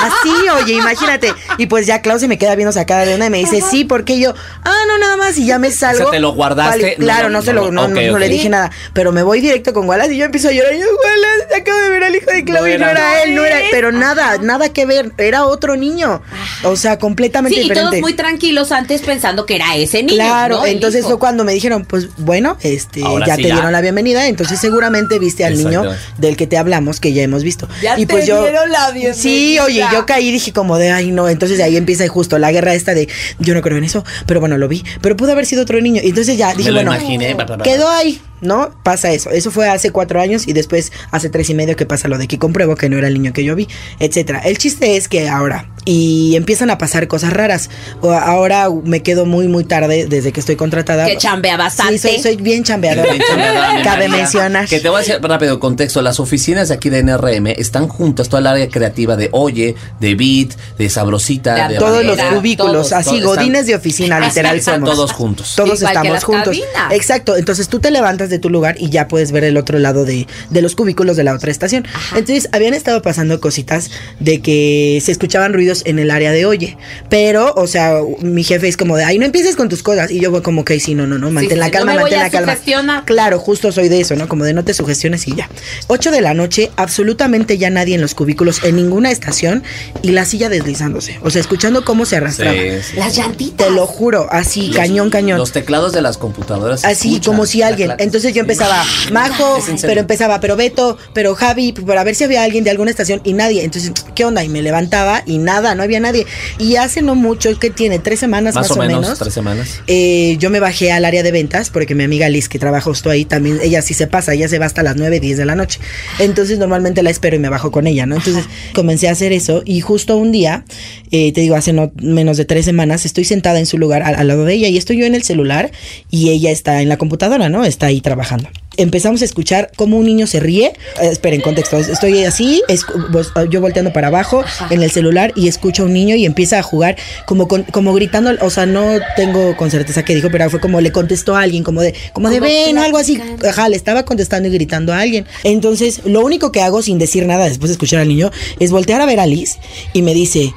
Así, 0.03 0.49
oye, 0.63 0.75
imagínate. 0.75 1.33
Y 1.59 1.67
pues 1.67 1.87
ya 1.87 2.03
Clau 2.03 2.19
se 2.19 2.29
me 2.29 2.39
queda 2.39 2.55
viendo 2.55 2.73
sacada 2.73 3.05
de 3.05 3.15
onda 3.15 3.27
y 3.27 3.31
me 3.31 3.39
dice, 3.39 3.61
sí, 3.63 3.85
porque 3.85 4.19
yo, 4.19 4.35
ah, 4.65 4.75
no, 4.89 4.99
nada 4.99 5.17
más, 5.17 5.37
y 5.39 5.47
ya 5.47 5.59
me 5.59 5.71
salgo. 5.71 6.11
¿te 6.11 6.21
lo 6.21 6.33
guardaste? 6.33 6.83
Vale, 6.83 6.95
claro, 6.97 7.29
No, 7.29 7.31
no, 7.31 7.39
no, 7.39 7.43
se 7.45 7.53
lo, 7.53 7.71
no, 7.71 8.19
le 8.19 8.29
dije 8.29 8.49
nada. 8.49 8.71
Pero 8.93 9.13
me 9.13 9.23
voy 9.23 9.41
directo 9.41 9.73
con 9.73 9.89
Wallace 9.89 10.15
y 10.15 10.19
yo 10.19 10.25
empiezo 10.25 10.49
a 10.49 10.53
llorar. 10.53 10.75
Y 10.75 10.81
yo, 10.81 10.87
Wallace, 10.87 11.61
acabo 11.63 11.79
de 11.81 11.89
ver 11.89 12.05
al 12.05 12.15
hijo 12.17 12.31
de 12.31 12.45
Clau 12.45 12.63
No 12.65 12.69
y 12.69 12.79
no 12.79 12.89
era. 12.89 13.23
él, 13.23 13.35
no 13.35 13.45
era, 13.45 13.59
pero 13.71 13.93
nada, 13.93 14.39
nada 14.39 14.69
que 14.73 14.87
ver, 14.87 15.13
era 15.19 15.47
otro 15.47 15.77
niño. 15.77 16.23
O 16.65 16.77
sea, 16.77 16.99
completamente 16.99 17.55
Sí, 17.55 17.61
y 17.61 17.63
diferente. 17.65 17.91
todos 17.91 18.01
muy 18.01 18.15
tranquilos 18.15 18.73
antes 18.73 19.03
pensando 19.03 19.47
que 19.47 19.57
era 19.57 19.77
ese 19.77 20.03
niño. 20.03 20.17
Claro, 20.17 20.67
entonces 20.67 21.05
fue 21.05 21.19
cuando 21.19 21.45
me 21.45 21.53
dijeron, 21.53 21.85
pues 21.85 22.09
bueno, 22.19 22.57
este, 22.63 23.03
Ahora 23.05 23.27
ya 23.27 23.37
sí, 23.37 23.43
te 23.43 23.49
ya. 23.49 23.55
dieron 23.55 23.73
la 23.73 23.81
bienvenida, 23.81 24.27
entonces 24.27 24.59
seguramente 24.61 25.19
viste 25.19 25.45
al 25.45 25.57
niño 25.57 25.85
del 26.19 26.37
que 26.37 26.47
te 26.47 26.57
hablamos, 26.59 27.01
que 27.01 27.13
ya 27.13 27.23
hemos 27.23 27.43
visto. 27.45 27.69
Ya 27.83 27.99
y 27.99 28.07
pues 28.07 28.25
te 28.25 28.31
yo, 28.31 28.43
dieron 28.43 28.71
la 28.71 28.91
bienvenida. 28.91 29.15
Sí, 29.23 29.59
oye, 29.59 29.85
yo 29.93 30.07
caí 30.07 30.29
y 30.29 30.33
dije 30.33 30.53
como 30.53 30.79
de, 30.79 30.91
ay 30.91 31.13
no, 31.13 31.29
entonces 31.29 31.61
ahí 31.61 31.77
empieza 31.77 32.07
justo 32.09 32.39
la 32.39 32.53
guerra 32.53 32.75
esta 32.75 32.95
de, 32.95 33.09
yo 33.39 33.55
no 33.55 33.63
creo 33.63 33.79
en 33.79 33.85
eso, 33.85 34.05
pero 34.27 34.41
bueno, 34.41 34.59
lo 34.59 34.69
vi, 34.69 34.85
pero 35.01 35.17
pudo 35.17 35.33
haber 35.33 35.47
sido 35.47 35.63
otro 35.63 35.81
niño. 35.81 36.01
Y 36.03 36.09
entonces 36.09 36.37
ya 36.37 36.55
dije, 36.55 36.71
lo 36.71 36.77
bueno, 36.77 36.95
imaginé, 36.95 37.37
quedó 37.63 37.89
ahí, 37.89 38.21
¿no? 38.41 38.71
Pasa 38.83 39.13
eso. 39.13 39.31
Eso 39.31 39.51
fue 39.51 39.69
hace 39.69 39.91
cuatro 39.91 40.21
años 40.21 40.47
y 40.47 40.53
después 40.53 40.93
hace 41.11 41.29
tres 41.29 41.49
y 41.51 41.55
medio 41.55 41.77
que 41.77 41.87
pasa 41.87 42.09
lo 42.09 42.19
de 42.19 42.29
que 42.29 42.39
compruebo 42.39 42.77
que 42.77 42.89
no 42.89 42.99
era 42.99 43.09
el 43.09 43.15
niño 43.15 43.33
que 43.33 43.45
yo 43.45 43.55
vi, 43.55 43.69
etcétera. 43.99 44.41
El 44.41 44.59
chiste 44.59 44.97
es 44.97 45.09
que 45.09 45.29
ahora, 45.29 45.69
y 45.85 46.35
empiezan 46.37 46.71
a 46.71 46.79
pasar 46.79 47.09
cosas 47.09 47.33
raras. 47.33 47.69
Ahora 48.03 48.69
me 48.85 49.03
quedo 49.03 49.27
muy, 49.27 49.49
muy 49.49 49.65
tarde 49.65 50.07
desde 50.09 50.33
que 50.33 50.41
estoy 50.41 50.57
contratada. 50.57 51.07
Que 51.07 51.17
chambea 51.17 51.57
bastante. 51.57 51.99
Sí, 51.99 52.09
soy, 52.09 52.23
soy 52.23 52.37
bien 52.37 52.65
chambeadora. 52.65 53.11
Bien 53.11 53.23
chambeadora, 53.27 53.83
Cabe 53.83 54.09
María. 54.09 54.23
mencionar. 54.25 54.69
Que 54.69 54.81
te 54.81 54.89
voy 54.89 54.97
a 54.97 55.01
decir 55.01 55.19
rápido 55.23 55.59
contexto. 55.61 56.03
Las 56.03 56.21
oficinas 56.21 56.69
de 56.69 56.75
aquí 56.75 56.89
de 56.91 57.03
NRM 57.03 57.49
están 57.59 57.89
juntas, 57.89 58.29
toda 58.29 58.41
el 58.41 58.47
área 58.47 58.69
creativa 58.69 59.17
de 59.17 59.29
Oye, 59.33 59.75
de 60.01 60.15
Beat, 60.15 60.57
de 60.79 60.89
Sabrosita, 60.89 61.67
De 61.69 61.75
de 61.75 61.79
Todos 61.81 62.05
los 62.05 62.19
cubículos, 62.21 62.73
todos, 62.73 62.93
así, 62.93 63.21
todos 63.21 63.37
godines 63.37 63.61
están- 63.63 63.67
de 63.67 63.75
oficina, 63.77 64.21
literal 64.21 64.57
están 64.57 64.75
somos. 64.77 64.91
todos 64.91 65.13
juntos. 65.13 65.53
Todos 65.57 65.81
Igual 65.81 65.93
que 65.93 65.99
estamos 65.99 66.13
las 66.13 66.25
juntos. 66.25 66.45
cabinas. 66.45 66.93
Exacto. 66.93 67.37
Entonces 67.37 67.69
tú 67.69 67.81
te 67.81 67.91
levantas 67.91 68.31
de 68.31 68.39
tu 68.39 68.51
lugar 68.51 68.77
y 68.79 68.91
ya 68.91 69.09
puedes 69.09 69.33
ver 69.33 69.45
el 69.45 69.57
otro 69.57 69.79
lado 69.79 70.05
de, 70.05 70.27
de 70.51 70.63
los 70.63 70.75
cubículos 70.75 71.17
de 71.17 71.25
la 71.25 71.35
otra 71.35 71.51
estación. 71.51 71.87
Entonces 72.17 72.49
habían 72.53 72.75
estado 72.75 73.03
pasando 73.03 73.41
cositas 73.41 73.91
de 74.21 74.41
que 74.41 75.01
se 75.05 75.13
escuchaban 75.13 75.53
ruidos 75.53 75.72
en 75.85 75.99
el 75.99 76.11
área 76.11 76.33
de 76.33 76.45
oye. 76.47 76.77
Pero, 77.09 77.53
o 77.57 77.67
sea, 77.67 78.01
mi 78.21 78.45
jefe 78.45 78.69
es 78.69 78.77
como 78.77 78.97
de, 78.97 79.05
ay, 79.05 79.19
no 79.19 79.25
empieces 79.25 79.57
con 79.57 79.69
tus 79.69 79.83
cosas. 79.83 80.11
Y 80.11 80.21
yo 80.21 80.31
voy 80.31 80.43
como 80.43 80.65
que, 80.65 80.79
sí, 80.81 80.95
no, 80.95 81.07
no, 81.07 81.19
no, 81.19 81.31
mantén 81.31 81.53
sí, 81.53 81.57
la 81.57 81.67
no 81.67 81.73
calma, 81.73 81.95
mantén 81.95 82.19
a 82.21 82.23
la 82.25 82.31
calma. 82.31 83.05
Claro, 83.05 83.39
justo 83.39 83.73
soy 83.73 83.89
de 83.89 84.01
eso, 84.01 84.17
¿no? 84.17 84.29
Como 84.29 84.45
de 84.45 84.53
no 84.53 84.65
te 84.65 84.75
sugestiones 84.75 85.27
y 85.29 85.35
ya. 85.35 85.49
8 85.89 86.11
de 86.11 86.21
la 86.21 86.35
noche, 86.35 86.71
absolutamente 86.77 87.59
ya 87.59 87.71
nadie 87.71 87.95
en 87.95 88.01
los 88.01 88.15
cubículos, 88.15 88.63
en 88.65 88.77
ninguna 88.77 89.11
estación, 89.11 89.63
y 90.03 90.11
la 90.11 90.25
silla 90.25 90.49
deslizándose. 90.49 91.19
O 91.23 91.31
sea, 91.31 91.41
escuchando 91.41 91.85
cómo 91.85 92.05
se 92.05 92.17
arrastraba. 92.17 92.53
Sí, 92.53 92.91
sí. 92.91 92.97
Las 92.97 93.17
llantitas. 93.17 93.67
Te 93.67 93.73
lo 93.73 93.87
juro, 93.87 94.27
así, 94.31 94.69
Los- 94.69 94.77
cañón, 94.77 95.11
cañón. 95.11 95.39
Los 95.39 95.53
teclados 95.53 95.93
de 95.93 96.03
las 96.03 96.19
computadoras. 96.19 96.85
Así 96.85 97.15
escuchan, 97.15 97.33
como 97.33 97.47
si 97.47 97.63
alguien. 97.63 97.93
Entonces 97.99 98.35
yo 98.35 98.41
empezaba, 98.41 98.83
Majo, 99.13 99.59
pero 99.83 100.01
empezaba, 100.01 100.41
pero 100.41 100.57
Beto, 100.57 100.99
pero 101.15 101.35
Javi, 101.35 101.73
para 101.73 102.05
ver 102.05 102.15
si 102.15 102.25
había 102.25 102.43
alguien 102.43 102.65
de 102.65 102.71
alguna 102.71 102.91
estación 102.91 103.21
y 103.25 103.33
nadie. 103.33 103.65
Entonces, 103.65 103.93
¿qué 104.15 104.25
onda? 104.25 104.45
Y 104.45 104.49
me 104.49 104.63
levantaba 104.63 105.23
y 105.27 105.39
nada, 105.39 105.62
no 105.75 105.83
había 105.83 106.01
nadie. 106.01 106.27
Y 106.59 106.77
hace 106.77 107.03
no 107.03 107.15
mucho, 107.15 107.59
que 107.59 107.71
tiene 107.71 107.99
tres 107.99 108.21
semanas 108.21 108.55
más, 108.55 108.69
Más 108.69 108.77
o 108.77 108.81
menos, 108.81 109.19
tres 109.19 109.33
semanas. 109.35 109.81
eh, 109.87 110.37
yo 110.39 110.51
me 110.51 110.61
bajé 110.61 110.93
al 110.93 111.05
área 111.05 111.23
de 111.23 111.33
ventas 111.33 111.71
porque 111.71 111.95
mi 111.95 112.05
amiga 112.05 112.29
Liz, 112.29 112.49
que 112.49 112.59
trabaja 112.59 112.85
justo 112.85 113.11
ahí, 113.11 113.25
también, 113.25 113.59
ella 113.63 113.81
sí 113.83 113.95
se 113.95 114.07
pasa, 114.07 114.35
ella 114.35 114.49
se 114.49 114.59
va 114.59 114.67
hasta 114.67 114.83
las 114.83 114.97
9, 114.97 115.21
10 115.21 115.39
de 115.39 115.45
la 115.45 115.55
noche. 115.55 115.81
Entonces 116.19 116.59
normalmente 116.59 117.03
la 117.03 117.11
espero 117.11 117.37
y 117.37 117.39
me 117.39 117.49
bajo 117.49 117.71
con 117.71 117.87
ella, 117.87 118.07
¿no? 118.07 118.17
Entonces 118.17 118.45
comencé 118.75 119.09
a 119.09 119.13
hacer 119.13 119.33
eso 119.33 119.63
y 119.65 119.81
justo 119.81 120.17
un 120.17 120.33
día, 120.33 120.65
eh, 121.11 121.33
te 121.33 121.41
digo, 121.41 121.55
hace 121.57 121.73
no 121.73 121.93
menos 122.03 122.37
de 122.37 122.45
tres 122.45 122.65
semanas, 122.65 123.07
estoy 123.07 123.25
sentada 123.25 123.59
en 123.59 123.67
su 123.67 123.79
lugar 123.79 124.03
al, 124.03 124.15
al 124.17 124.29
lado 124.29 124.45
de 124.45 124.55
ella 124.55 124.69
y 124.69 124.77
estoy 124.77 124.99
yo 124.99 125.07
en 125.07 125.15
el 125.15 125.23
celular 125.23 125.71
y 126.11 126.31
ella 126.31 126.51
está 126.51 126.83
en 126.83 126.89
la 126.89 126.97
computadora, 126.97 127.49
¿no? 127.49 127.65
Está 127.65 127.87
ahí 127.87 128.01
trabajando. 128.01 128.49
Empezamos 128.77 129.21
a 129.23 129.25
escuchar 129.25 129.71
cómo 129.77 129.99
un 129.99 130.05
niño 130.07 130.27
se 130.27 130.41
ríe. 130.41 130.69
Eh, 131.01 131.09
esperen, 131.11 131.41
contexto. 131.41 131.77
Estoy 131.79 132.25
así, 132.25 132.63
es- 132.69 132.85
vos- 133.11 133.33
yo 133.51 133.61
volteando 133.61 133.93
para 133.93 134.09
abajo 134.09 134.43
en 134.71 134.83
el 134.83 134.91
celular 134.91 135.33
y 135.37 135.49
escucho 135.49 135.83
a 135.83 135.87
un 135.87 135.93
niño 135.93 136.17
y 136.17 136.25
empieza 136.25 136.59
a 136.59 136.63
jugar 136.63 136.97
como 137.27 137.49
con- 137.49 137.65
como 137.65 137.93
gritando, 137.95 138.31
o 138.41 138.51
sea, 138.51 138.67
no 138.67 138.85
tengo 139.17 139.57
con 139.57 139.71
certeza 139.71 140.05
qué 140.05 140.15
dijo, 140.15 140.29
pero 140.31 140.49
fue 140.51 140.61
como 140.61 140.81
le 140.81 140.91
contestó 140.93 141.37
a 141.37 141.43
alguien, 141.43 141.63
como 141.65 141.83
de, 141.83 141.95
como 142.13 142.31
de 142.31 142.39
Como 142.39 142.49
ven, 142.51 142.79
o 142.79 142.83
algo 142.83 142.99
así. 142.99 143.21
Ajá, 143.49 143.69
le 143.69 143.77
estaba 143.77 144.05
contestando 144.05 144.49
y 144.49 144.53
gritando 144.53 144.93
a 144.93 145.01
alguien. 145.01 145.27
Entonces, 145.45 146.01
lo 146.05 146.21
único 146.23 146.51
que 146.53 146.63
hago 146.63 146.83
sin 146.83 146.99
decir 146.99 147.27
nada 147.27 147.45
después 147.49 147.69
de 147.69 147.73
escuchar 147.75 148.01
al 148.01 148.09
niño 148.09 148.31
es 148.59 148.71
voltear 148.71 149.01
a 149.01 149.07
ver 149.07 149.21
a 149.21 149.27
Liz 149.27 149.59
y 149.93 150.03
me 150.03 150.15
dice, 150.15 150.53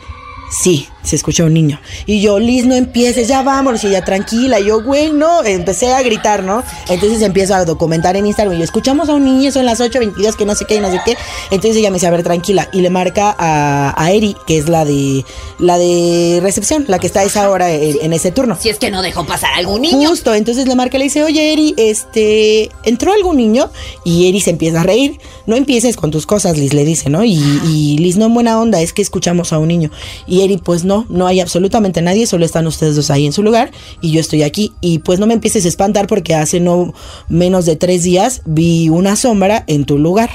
sí, 0.61 0.87
se 1.05 1.15
escucha 1.15 1.43
un 1.43 1.53
niño. 1.53 1.79
Y 2.05 2.21
yo, 2.21 2.39
Liz, 2.39 2.65
no 2.65 2.75
empieces, 2.75 3.27
ya 3.27 3.41
vámonos. 3.41 3.83
Y 3.83 3.87
ella, 3.87 4.03
tranquila. 4.03 4.59
Y 4.59 4.65
yo, 4.65 4.83
güey, 4.83 5.11
no. 5.11 5.43
Empecé 5.43 5.93
a 5.93 6.01
gritar, 6.01 6.43
¿no? 6.43 6.63
Entonces 6.89 7.21
empiezo 7.21 7.55
a 7.55 7.65
documentar 7.65 8.15
en 8.15 8.25
Instagram. 8.25 8.55
Y 8.55 8.59
yo, 8.59 8.63
escuchamos 8.63 9.09
a 9.09 9.13
un 9.13 9.25
niño, 9.25 9.51
son 9.51 9.65
las 9.65 9.79
8.22, 9.79 10.35
que 10.35 10.45
no 10.45 10.55
sé 10.55 10.65
qué, 10.65 10.75
y 10.75 10.79
no 10.79 10.91
sé 10.91 10.99
qué. 11.05 11.17
Entonces 11.51 11.77
ella 11.77 11.89
me 11.89 11.95
dice, 11.95 12.07
a 12.07 12.11
ver, 12.11 12.23
tranquila. 12.23 12.69
Y 12.73 12.81
le 12.81 12.89
marca 12.89 13.35
a, 13.37 13.93
a 13.95 14.11
Eri, 14.11 14.35
que 14.47 14.57
es 14.57 14.69
la 14.69 14.85
de 14.85 15.25
la 15.59 15.77
de 15.77 16.39
recepción, 16.41 16.85
la 16.87 16.99
que 16.99 17.07
está 17.07 17.21
a 17.21 17.23
esa 17.23 17.49
hora 17.49 17.71
en, 17.71 17.97
en 18.01 18.13
ese 18.13 18.31
turno. 18.31 18.57
Si 18.59 18.69
es 18.69 18.77
que 18.77 18.91
no 18.91 19.01
dejó 19.01 19.25
pasar 19.25 19.53
algún 19.55 19.81
niño. 19.81 20.09
Justo, 20.09 20.33
entonces 20.33 20.67
le 20.67 20.75
marca 20.75 20.97
y 20.97 20.99
le 20.99 21.05
dice, 21.05 21.23
oye 21.23 21.53
Eri, 21.53 21.73
este, 21.77 22.69
entró 22.83 23.13
algún 23.13 23.37
niño 23.37 23.69
y 24.03 24.27
Eri 24.27 24.41
se 24.41 24.51
empieza 24.51 24.81
a 24.81 24.83
reír. 24.83 25.19
No 25.45 25.55
empieces 25.55 25.95
con 25.95 26.11
tus 26.11 26.25
cosas, 26.25 26.57
Liz, 26.57 26.73
le 26.73 26.85
dice, 26.85 27.09
¿no? 27.09 27.23
Y, 27.23 27.39
y 27.67 27.97
Liz, 27.99 28.17
no, 28.17 28.25
en 28.25 28.33
buena 28.33 28.59
onda, 28.59 28.81
es 28.81 28.93
que 28.93 29.01
escuchamos 29.01 29.53
a 29.53 29.59
un 29.59 29.67
niño. 29.67 29.91
Y 30.27 30.41
Eri, 30.41 30.57
pues 30.57 30.83
no, 30.83 30.94
no 31.09 31.27
hay 31.27 31.41
absolutamente 31.41 32.01
nadie, 32.01 32.27
solo 32.27 32.45
están 32.45 32.67
ustedes 32.67 32.95
dos 32.95 33.11
ahí 33.11 33.25
en 33.25 33.33
su 33.33 33.43
lugar 33.43 33.71
y 33.99 34.11
yo 34.11 34.21
estoy 34.21 34.43
aquí. 34.43 34.73
Y 34.79 34.99
pues 34.99 35.19
no 35.19 35.27
me 35.27 35.33
empieces 35.33 35.65
a 35.65 35.67
espantar 35.67 36.07
porque 36.07 36.35
hace 36.35 36.59
no 36.59 36.93
menos 37.27 37.65
de 37.65 37.75
tres 37.75 38.03
días 38.03 38.41
vi 38.45 38.87
una 38.89 39.15
sombra 39.15 39.63
en 39.67 39.85
tu 39.85 39.97
lugar. 39.97 40.29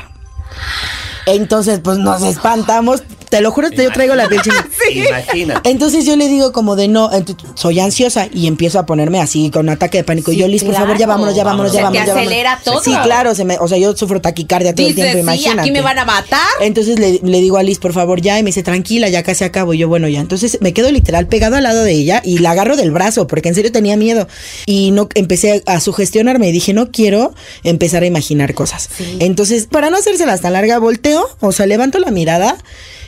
Entonces, 1.26 1.80
pues 1.82 1.98
nos 1.98 2.22
espantamos. 2.22 3.02
Te 3.30 3.40
lo 3.40 3.50
juro, 3.52 3.70
yo 3.70 3.90
traigo 3.92 4.14
la 4.16 4.28
piel 4.28 4.42
chinita. 4.42 4.66
Imagínate. 4.92 5.70
Entonces 5.70 6.04
yo 6.04 6.16
le 6.16 6.28
digo 6.28 6.52
como 6.52 6.76
de 6.76 6.88
no, 6.88 7.08
soy 7.54 7.80
ansiosa 7.80 8.28
y 8.32 8.46
empiezo 8.48 8.78
a 8.78 8.86
ponerme 8.86 9.20
así 9.20 9.50
con 9.50 9.62
un 9.66 9.70
ataque 9.70 9.98
de 9.98 10.04
pánico. 10.04 10.32
Sí, 10.32 10.36
yo, 10.36 10.48
Liz, 10.48 10.64
por 10.64 10.74
favor, 10.74 10.98
ya 10.98 11.06
vámonos, 11.06 11.34
ya 11.34 11.44
vámonos, 11.44 11.72
ya 11.72 11.76
Se 11.76 11.78
te 11.78 11.84
vámonos. 11.84 12.06
ya 12.06 12.12
vámonos". 12.14 12.28
acelera 12.32 12.60
todo. 12.64 12.82
Sí, 12.82 12.92
claro, 13.02 13.34
se 13.34 13.44
me, 13.44 13.56
o 13.58 13.68
sea, 13.68 13.78
yo 13.78 13.96
sufro 13.96 14.20
taquicardia 14.20 14.74
todo 14.74 14.86
el 14.86 14.94
tiempo, 14.94 15.14
sí, 15.14 15.20
imagínate. 15.20 15.60
aquí 15.60 15.70
me 15.70 15.80
van 15.80 15.98
a 15.98 16.04
matar. 16.04 16.40
Entonces 16.60 16.98
le, 16.98 17.20
le 17.22 17.40
digo 17.40 17.56
a 17.56 17.62
Liz, 17.62 17.78
por 17.78 17.92
favor, 17.92 18.20
ya, 18.20 18.38
y 18.38 18.42
me 18.42 18.48
dice, 18.48 18.62
tranquila, 18.62 19.08
ya 19.08 19.22
casi 19.22 19.44
acabo. 19.44 19.74
Y 19.74 19.78
yo, 19.78 19.88
bueno, 19.88 20.08
ya. 20.08 20.20
Entonces 20.20 20.58
me 20.60 20.72
quedo 20.72 20.90
literal 20.90 21.28
pegado 21.28 21.54
al 21.56 21.62
lado 21.62 21.84
de 21.84 21.92
ella 21.92 22.22
y 22.24 22.38
la 22.38 22.50
agarro 22.50 22.76
del 22.76 22.90
brazo, 22.90 23.26
porque 23.28 23.48
en 23.48 23.54
serio 23.54 23.70
tenía 23.70 23.96
miedo. 23.96 24.26
Y 24.66 24.90
no 24.90 25.08
empecé 25.14 25.62
a 25.66 25.78
sugestionarme 25.80 26.48
y 26.48 26.52
dije, 26.52 26.72
no 26.72 26.90
quiero 26.90 27.32
empezar 27.62 28.02
a 28.02 28.06
imaginar 28.06 28.54
cosas. 28.54 28.88
Entonces, 29.20 29.66
para 29.66 29.88
no 29.90 29.96
hacérselas 29.98 30.40
tan 30.40 30.52
larga, 30.52 30.78
volteo, 30.78 31.28
o 31.40 31.52
sea, 31.52 31.66
levanto 31.66 31.98
la 32.00 32.10
mirada. 32.10 32.56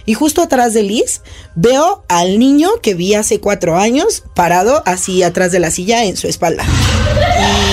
Y 0.07 0.15
justo 0.15 0.43
atrás 0.43 0.75
de 0.75 0.83
Liz 0.83 1.23
veo 1.55 2.05
al 2.09 2.39
niño 2.39 2.71
que 2.83 2.95
vi 2.95 3.15
hace 3.15 3.41
cuatro 3.41 3.77
años 3.77 4.25
parado 4.35 4.83
así 4.87 5.23
atrás 5.23 5.53
de 5.53 5.61
la 5.61 5.71
silla 5.71 6.05
en 6.05 6.17
su 6.17 6.27
espalda. 6.27 6.65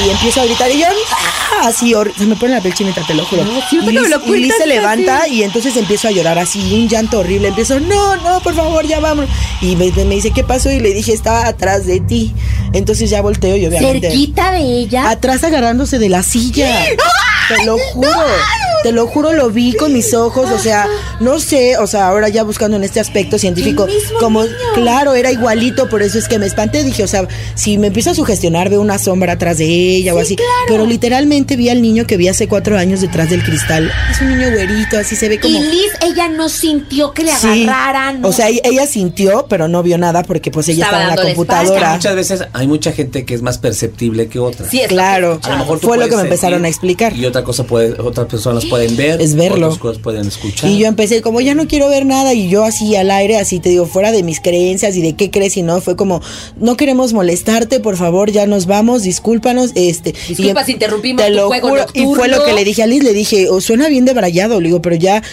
Y 0.06 0.10
empiezo 0.10 0.42
a 0.42 0.46
gritar 0.46 0.72
y 0.72 0.80
yo, 0.80 0.86
¡ah! 1.12 1.40
así, 1.68 1.94
se 2.18 2.26
me 2.26 2.36
pone 2.36 2.54
la 2.54 2.62
piel 2.62 2.74
chinita, 2.74 3.06
te 3.06 3.14
lo 3.14 3.26
juro. 3.26 3.44
y, 3.72 3.76
Liz, 3.76 4.10
lo 4.10 4.36
y 4.36 4.40
Liz 4.40 4.54
cuentas, 4.54 4.58
se 4.58 4.68
levanta 4.68 5.28
y 5.28 5.44
entonces 5.44 5.76
empiezo 5.76 6.08
a 6.08 6.12
llorar 6.12 6.40
así, 6.40 6.60
un 6.74 6.88
llanto 6.88 7.20
horrible. 7.20 7.50
Empiezo, 7.50 7.80
no, 7.80 8.16
no, 8.18 8.40
por 8.42 8.56
favor, 8.56 8.86
ya 8.86 9.00
vamos. 9.00 9.26
Y 9.62 9.76
me, 9.76 9.92
me 9.92 10.16
dice, 10.16 10.32
¿qué 10.32 10.44
pasó? 10.44 10.72
Y 10.72 10.80
le 10.80 10.94
dije, 10.94 11.14
estaba 11.14 11.48
atrás 11.48 11.86
de 11.86 12.00
ti. 12.00 12.34
Entonces 12.74 13.10
ya 13.10 13.22
volteo 13.22 13.58
y 13.58 13.66
obviamente. 13.66 14.10
Cerquita 14.10 14.52
de 14.52 14.62
ella. 14.62 15.10
Atrás 15.10 15.44
agarrándose 15.44 16.00
de 16.00 16.10
la 16.10 16.24
silla. 16.24 16.86
Te 17.50 17.66
lo 17.66 17.78
juro. 17.78 18.10
Te 18.84 18.92
lo 18.92 19.08
juro, 19.08 19.34
lo 19.34 19.50
vi 19.50 19.74
con 19.74 19.92
mis 19.92 20.14
ojos. 20.14 20.50
O 20.52 20.60
sea, 20.60 20.88
no 21.20 21.40
sé, 21.40 21.78
o 21.78 21.88
sea, 21.88 22.08
ahora 22.08 22.19
ya 22.28 22.44
buscando 22.44 22.76
en 22.78 22.84
este 22.84 23.00
aspecto 23.00 23.38
científico, 23.38 23.86
El 23.88 23.96
mismo 23.96 24.20
como, 24.20 24.44
niño. 24.44 24.56
claro, 24.76 25.14
era 25.16 25.32
igualito, 25.32 25.88
por 25.90 26.02
eso 26.02 26.20
es 26.20 26.28
que 26.28 26.38
me 26.40 26.46
espanté. 26.46 26.84
Dije, 26.84 27.04
o 27.04 27.08
sea, 27.08 27.28
si 27.56 27.78
me 27.78 27.88
empiezo 27.88 28.10
a 28.12 28.14
sugestionar, 28.16 28.70
veo 28.70 28.82
una 28.82 28.98
sombra 29.00 29.34
atrás 29.34 29.60
de 29.60 29.66
ella 29.66 30.14
o 30.14 30.20
así. 30.20 30.36
Pero 30.68 30.86
literalmente 30.86 31.56
vi 31.56 31.70
al 31.70 31.82
niño 31.82 32.06
que 32.06 32.18
vi 32.18 32.28
hace 32.28 32.48
cuatro 32.48 32.78
años 32.78 33.02
detrás 33.02 33.30
del 33.30 33.44
cristal. 33.44 33.92
Es 34.12 34.20
un 34.22 34.30
niño 34.38 34.52
güerito, 34.52 34.98
así 34.98 35.16
se 35.16 35.30
ve 35.30 35.40
como. 35.40 35.58
Y 35.58 35.62
Liz, 35.62 35.92
ella 36.06 36.28
no 36.28 36.50
sintió 36.50 37.14
que 37.14 37.24
le 37.24 37.32
Sí. 37.32 37.64
agarraran. 37.64 38.26
O 38.26 38.32
sea, 38.34 38.50
ella, 38.50 38.62
ella 38.64 38.86
sintió, 38.88 39.46
pero 39.50 39.68
no 39.68 39.82
vio 39.84 39.98
nada 39.98 40.24
porque 40.24 40.52
pues 40.52 40.68
ella 40.70 40.86
Estaba 40.86 41.04
estaba 41.04 41.22
en 41.22 41.28
la 41.30 41.34
computadora. 41.36 41.94
Muchas 41.94 42.16
veces 42.16 42.44
hay 42.54 42.68
mucha 42.68 42.92
gente 42.92 43.26
que 43.26 43.34
es 43.36 43.42
más 43.42 43.58
perceptible 43.58 44.28
que 44.28 44.40
otra. 44.40 44.68
Sí, 44.70 44.82
es 44.82 44.88
Claro, 44.90 45.40
A 45.44 45.50
lo 45.52 45.58
mejor 45.60 45.80
tú 45.80 45.88
fue 45.88 45.98
lo 45.98 46.10
que 46.10 46.16
me 46.16 46.24
empezaron 46.24 46.66
a 46.66 46.68
explicar. 46.68 47.16
Y 47.16 47.26
otra 47.26 47.44
cosa 47.44 47.64
puede, 47.64 48.00
otras 48.02 48.28
personas 48.28 48.66
pueden 48.66 48.98
ver. 48.98 49.22
Es 49.22 49.36
verlo. 49.36 49.68
Otras 49.68 49.80
cosas 49.80 50.02
pueden 50.02 50.28
escuchar. 50.28 50.70
Y 50.70 50.78
yo 50.80 50.88
empecé 50.88 51.22
como 51.22 51.40
ya 51.42 51.54
no 51.56 51.68
quiero 51.68 51.88
ver 51.90 52.06
nada 52.10 52.34
y 52.34 52.50
yo 52.50 52.66
así 52.66 52.96
al 52.98 53.10
aire, 53.12 53.38
así 53.38 53.60
te 53.62 53.70
digo, 53.70 53.86
fuera 53.86 54.12
de 54.12 54.22
mis 54.24 54.42
creencias 54.42 54.98
y 54.98 55.02
de 55.02 55.14
qué 55.16 55.32
crees 55.32 55.56
y 55.56 55.62
no, 55.62 55.80
fue 55.80 55.96
como 55.96 56.22
no 56.58 56.76
queremos 56.76 57.14
molestarte, 57.14 57.80
por 57.80 57.96
favor, 57.96 58.30
ya 58.32 58.46
nos 58.46 58.66
vamos, 58.66 59.04
discúlpanos, 59.04 59.72
este. 59.76 60.14
Disculpa 60.28 60.64
y- 60.64 60.66
si 60.66 60.72
interrumpimos 60.74 61.24
te 61.24 61.30
tu 61.32 61.38
lo 61.38 61.48
juego 61.48 61.70
juro, 61.70 61.86
Y 61.94 62.04
fue 62.16 62.28
lo 62.28 62.44
que 62.44 62.52
le 62.54 62.66
dije 62.66 62.84
a 62.84 62.88
Liz, 62.88 63.04
le 63.04 63.14
dije, 63.14 63.48
"Oh, 63.50 63.62
suena 63.62 63.88
bien 63.88 64.04
de 64.04 64.14
brayado, 64.14 64.60
le 64.60 64.68
digo, 64.68 64.82
pero 64.82 64.96
ya 64.98 65.24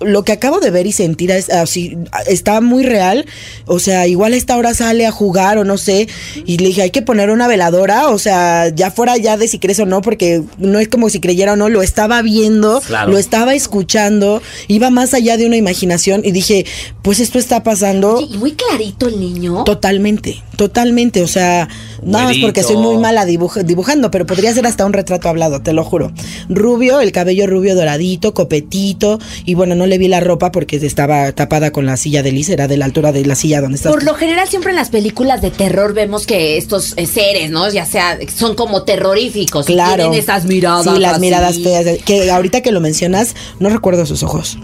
lo 0.00 0.24
que 0.24 0.32
acabo 0.32 0.60
de 0.60 0.70
ver 0.70 0.86
y 0.86 0.92
sentir 0.92 1.30
es 1.30 1.48
así, 1.50 1.96
está 2.26 2.60
muy 2.60 2.84
real, 2.84 3.24
o 3.66 3.78
sea, 3.78 4.06
igual 4.06 4.34
a 4.34 4.36
esta 4.36 4.56
hora 4.56 4.74
sale 4.74 5.06
a 5.06 5.10
jugar 5.10 5.56
o 5.58 5.64
no 5.64 5.78
sé, 5.78 6.06
y 6.44 6.58
le 6.58 6.66
dije, 6.68 6.82
hay 6.82 6.90
que 6.90 7.00
poner 7.02 7.30
una 7.30 7.48
veladora, 7.48 8.08
o 8.08 8.18
sea, 8.18 8.68
ya 8.68 8.90
fuera 8.90 9.16
ya 9.16 9.36
de 9.36 9.48
si 9.48 9.58
crees 9.58 9.80
o 9.80 9.86
no, 9.86 10.02
porque 10.02 10.42
no 10.58 10.78
es 10.78 10.88
como 10.88 11.08
si 11.08 11.20
creyera 11.20 11.54
o 11.54 11.56
no, 11.56 11.68
lo 11.68 11.82
estaba 11.82 12.20
viendo, 12.22 12.80
Claro. 12.86 13.10
lo 13.12 13.18
estaba 13.18 13.54
escuchando, 13.54 14.42
iba 14.68 14.90
más 14.90 15.14
allá 15.14 15.36
de 15.38 15.46
una 15.46 15.56
imaginación 15.56 16.20
y 16.24 16.32
dije, 16.32 16.66
pues 17.02 17.18
esto 17.20 17.38
está 17.38 17.62
pasando 17.62 18.16
Oye, 18.16 18.28
y 18.34 18.38
muy 18.38 18.52
clarito 18.52 19.08
el 19.08 19.18
niño. 19.18 19.64
totalmente, 19.64 20.42
totalmente, 20.56 21.22
o 21.22 21.26
sea, 21.26 21.68
nada 22.02 22.24
más 22.26 22.36
porque 22.42 22.62
soy 22.62 22.76
muy 22.76 22.98
mala 22.98 23.24
dibuj- 23.26 23.62
dibujando, 23.64 24.10
pero 24.10 24.26
podría 24.26 24.52
ser 24.52 24.66
hasta 24.66 24.84
un 24.84 24.92
retrato 24.92 25.28
hablado, 25.28 25.62
te 25.62 25.72
lo 25.72 25.84
juro. 25.84 26.12
Rubio, 26.50 27.00
el 27.00 27.12
cabello 27.12 27.46
rubio 27.46 27.74
doradito, 27.74 28.34
copetito, 28.34 29.18
y 29.44 29.54
bueno, 29.54 29.74
no 29.74 29.85
no 29.86 29.90
le 29.90 29.98
vi 29.98 30.08
la 30.08 30.18
ropa 30.20 30.50
porque 30.50 30.76
estaba 30.76 31.30
tapada 31.32 31.70
con 31.70 31.86
la 31.86 31.96
silla 31.96 32.22
de 32.24 32.32
Liz, 32.32 32.48
era 32.48 32.66
de 32.66 32.76
la 32.76 32.84
altura 32.84 33.12
de 33.12 33.24
la 33.24 33.36
silla 33.36 33.60
donde 33.60 33.76
está. 33.76 33.88
Por 33.90 34.02
lo 34.02 34.14
general, 34.14 34.48
siempre 34.48 34.70
en 34.70 34.76
las 34.76 34.90
películas 34.90 35.40
de 35.40 35.50
terror 35.52 35.94
vemos 35.94 36.26
que 36.26 36.56
estos 36.56 36.94
eh, 36.96 37.06
seres, 37.06 37.50
¿no? 37.50 37.70
Ya 37.70 37.86
sea, 37.86 38.18
son 38.36 38.56
como 38.56 38.82
terroríficos. 38.82 39.70
y 39.70 39.74
Claro. 39.74 40.02
tienen 40.02 40.18
esas 40.18 40.44
miradas. 40.44 40.84
Sí, 40.92 41.00
las 41.00 41.12
así. 41.12 41.20
miradas 41.20 41.58
feas. 41.60 42.02
Que 42.04 42.30
ahorita 42.30 42.62
que 42.62 42.72
lo 42.72 42.80
mencionas, 42.80 43.36
no 43.60 43.68
recuerdo 43.68 44.04
sus 44.06 44.22
ojos. 44.24 44.58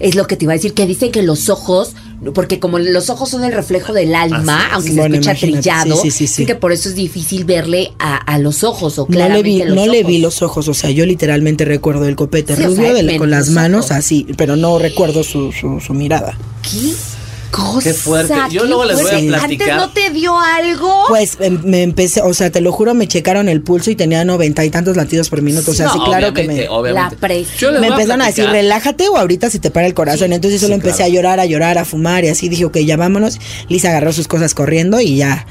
Es 0.00 0.14
lo 0.14 0.26
que 0.26 0.36
te 0.36 0.46
iba 0.46 0.54
a 0.54 0.56
decir, 0.56 0.72
que 0.72 0.86
dicen 0.86 1.12
que 1.12 1.22
los 1.22 1.50
ojos, 1.50 1.92
porque 2.34 2.60
como 2.60 2.78
los 2.78 3.10
ojos 3.10 3.30
son 3.30 3.42
el 3.44 3.52
reflejo 3.52 3.92
del 3.92 4.14
alma, 4.14 4.58
Así 4.66 4.70
aunque 4.74 4.88
se 4.90 4.96
Bueno, 4.96 5.14
escucha 5.16 5.30
imagínate. 5.32 5.60
trillado, 5.62 5.96
Sí, 5.96 6.10
sí, 6.10 6.26
sí, 6.26 6.46
que 6.46 6.54
por 6.54 6.70
eso 6.72 6.88
es 6.88 6.94
difícil 6.94 7.44
verle 7.44 7.92
a, 7.98 8.16
a 8.16 8.38
los 8.38 8.62
ojos 8.64 8.98
o 8.98 9.02
No 9.02 9.08
le 9.08 9.14
claramente 9.16 9.48
vi, 9.50 9.58
los 9.64 9.74
no 9.76 9.86
le 9.86 9.98
ojos. 10.00 10.06
vi 10.12 10.18
los 10.18 10.42
ojos, 10.42 10.68
o 10.68 10.74
sea, 10.74 10.90
yo 10.90 11.04
literalmente 11.06 11.64
recuerdo 11.64 12.06
el 12.06 12.14
copete 12.16 12.54
Sí, 12.54 12.62
o 12.62 12.66
rubio 12.66 12.82
sea, 12.84 12.94
de 12.94 13.02
la- 13.02 13.12
ven 13.12 13.18
con 13.18 13.30
las 13.30 13.48
manos 13.50 13.86
ojos. 13.86 13.96
así, 13.96 14.26
pero 14.36 14.56
no 14.56 14.78
recuerdo 14.78 15.24
su, 15.24 15.50
su, 15.52 15.80
su 15.80 15.94
mirada. 15.94 16.36
¿Qué 16.62 16.92
cosa? 17.52 17.88
Qué 17.88 17.94
fuerte. 17.94 18.34
Yo 18.50 18.62
qué 18.62 18.66
luego 18.66 18.84
les 18.84 19.00
voy 19.00 19.06
a 19.06 19.38
platicar. 19.38 19.50
¿Antes 19.50 19.76
no 19.76 19.90
te 19.90 20.10
dio 20.10 20.36
algo? 20.36 21.04
Pues 21.06 21.36
em, 21.38 21.60
me 21.62 21.84
empecé, 21.84 22.20
o 22.22 22.34
sea, 22.34 22.50
te 22.50 22.60
lo 22.60 22.72
juro, 22.72 22.94
me 22.94 23.06
checaron 23.06 23.48
el 23.48 23.62
pulso 23.62 23.92
y 23.92 23.94
tenía 23.94 24.24
noventa 24.24 24.64
y 24.64 24.70
tantos 24.70 24.96
latidos 24.96 25.28
por 25.28 25.40
minuto, 25.42 25.70
o 25.70 25.74
sea, 25.74 25.86
No, 25.86 25.92
sí, 25.92 26.00
claro 26.04 26.32
que 26.32 26.44
me... 26.48 26.68
obviamente. 26.68 27.14
La 27.14 27.20
presión. 27.20 27.58
Yo 27.58 27.70
les 27.70 27.80
Me 27.80 27.86
empezaron 27.86 28.22
a 28.22 28.26
decir, 28.26 28.46
relájate 28.46 29.08
o 29.08 29.16
ahorita 29.16 29.50
se 29.50 29.60
te 29.60 29.70
para 29.70 29.86
el 29.86 29.94
corazón. 29.94 30.32
Entonces 30.32 30.60
solo 30.60 30.74
sí, 30.74 30.80
empecé 30.80 30.96
claro. 30.96 31.12
a 31.12 31.14
llorar, 31.14 31.40
a 31.40 31.46
llorar, 31.46 31.78
a 31.78 31.84
fumar 31.84 32.24
y 32.24 32.28
así 32.28 32.48
dije, 32.48 32.64
ok, 32.64 32.78
ya 32.78 32.96
vámonos. 32.96 33.38
Lisa 33.68 33.90
agarró 33.90 34.12
sus 34.12 34.26
cosas 34.26 34.54
corriendo 34.54 35.00
y 35.00 35.16
ya. 35.16 35.46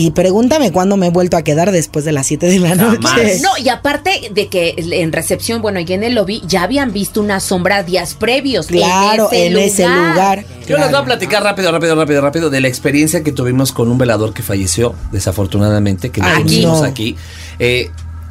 Y 0.00 0.12
pregúntame 0.12 0.70
cuándo 0.70 0.96
me 0.96 1.08
he 1.08 1.10
vuelto 1.10 1.36
a 1.36 1.42
quedar 1.42 1.72
después 1.72 2.04
de 2.04 2.12
las 2.12 2.24
7 2.28 2.46
de 2.46 2.58
la 2.60 2.68
Jamás. 2.76 3.00
noche. 3.00 3.38
No, 3.42 3.50
y 3.60 3.68
aparte 3.68 4.30
de 4.32 4.46
que 4.46 4.74
en 4.78 5.10
recepción, 5.12 5.60
bueno, 5.60 5.80
y 5.80 5.92
en 5.92 6.04
el 6.04 6.14
lobby 6.14 6.40
ya 6.46 6.62
habían 6.62 6.92
visto 6.92 7.20
una 7.20 7.40
sombra 7.40 7.82
días 7.82 8.14
previos. 8.14 8.68
Claro, 8.68 9.28
en 9.32 9.58
ese 9.58 9.88
lugar. 9.88 10.44
Yo 10.68 10.78
les 10.78 10.90
voy 10.92 11.00
a 11.00 11.04
platicar 11.04 11.42
rápido, 11.42 11.72
rápido, 11.72 11.96
rápido, 11.96 12.20
rápido 12.20 12.48
de 12.48 12.60
la 12.60 12.68
experiencia 12.68 13.24
que 13.24 13.32
tuvimos 13.32 13.72
con 13.72 13.90
un 13.90 13.98
velador 13.98 14.32
que 14.32 14.44
falleció, 14.44 14.94
desafortunadamente, 15.10 16.10
que 16.10 16.20
lo 16.20 16.26
Aquí. 16.28 16.36
conocimos 16.42 16.80
No. 16.82 16.84
aquí. 16.86 17.16
Eh, 17.58 17.90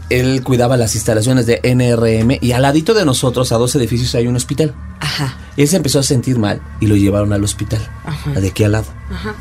él 0.09 0.41
cuidaba 0.43 0.77
las 0.77 0.95
instalaciones 0.95 1.47
de 1.47 1.59
NRM 1.63 2.37
y 2.39 2.53
al 2.53 2.61
ladito 2.61 2.93
de 2.93 3.03
nosotros, 3.03 3.51
a 3.51 3.57
dos 3.57 3.75
edificios, 3.75 4.15
hay 4.15 4.27
un 4.27 4.37
hospital. 4.37 4.73
Ajá, 5.01 5.37
Él 5.57 5.67
se 5.67 5.75
empezó 5.75 5.99
a 5.99 6.03
sentir 6.03 6.39
mal 6.39 6.61
y 6.79 6.87
lo 6.87 6.95
llevaron 6.95 7.33
al 7.33 7.43
hospital, 7.43 7.81
Ajá. 8.05 8.31
de 8.39 8.47
aquí 8.47 8.63
al 8.63 8.71
lado. 8.71 8.85
ajá. 9.11 9.35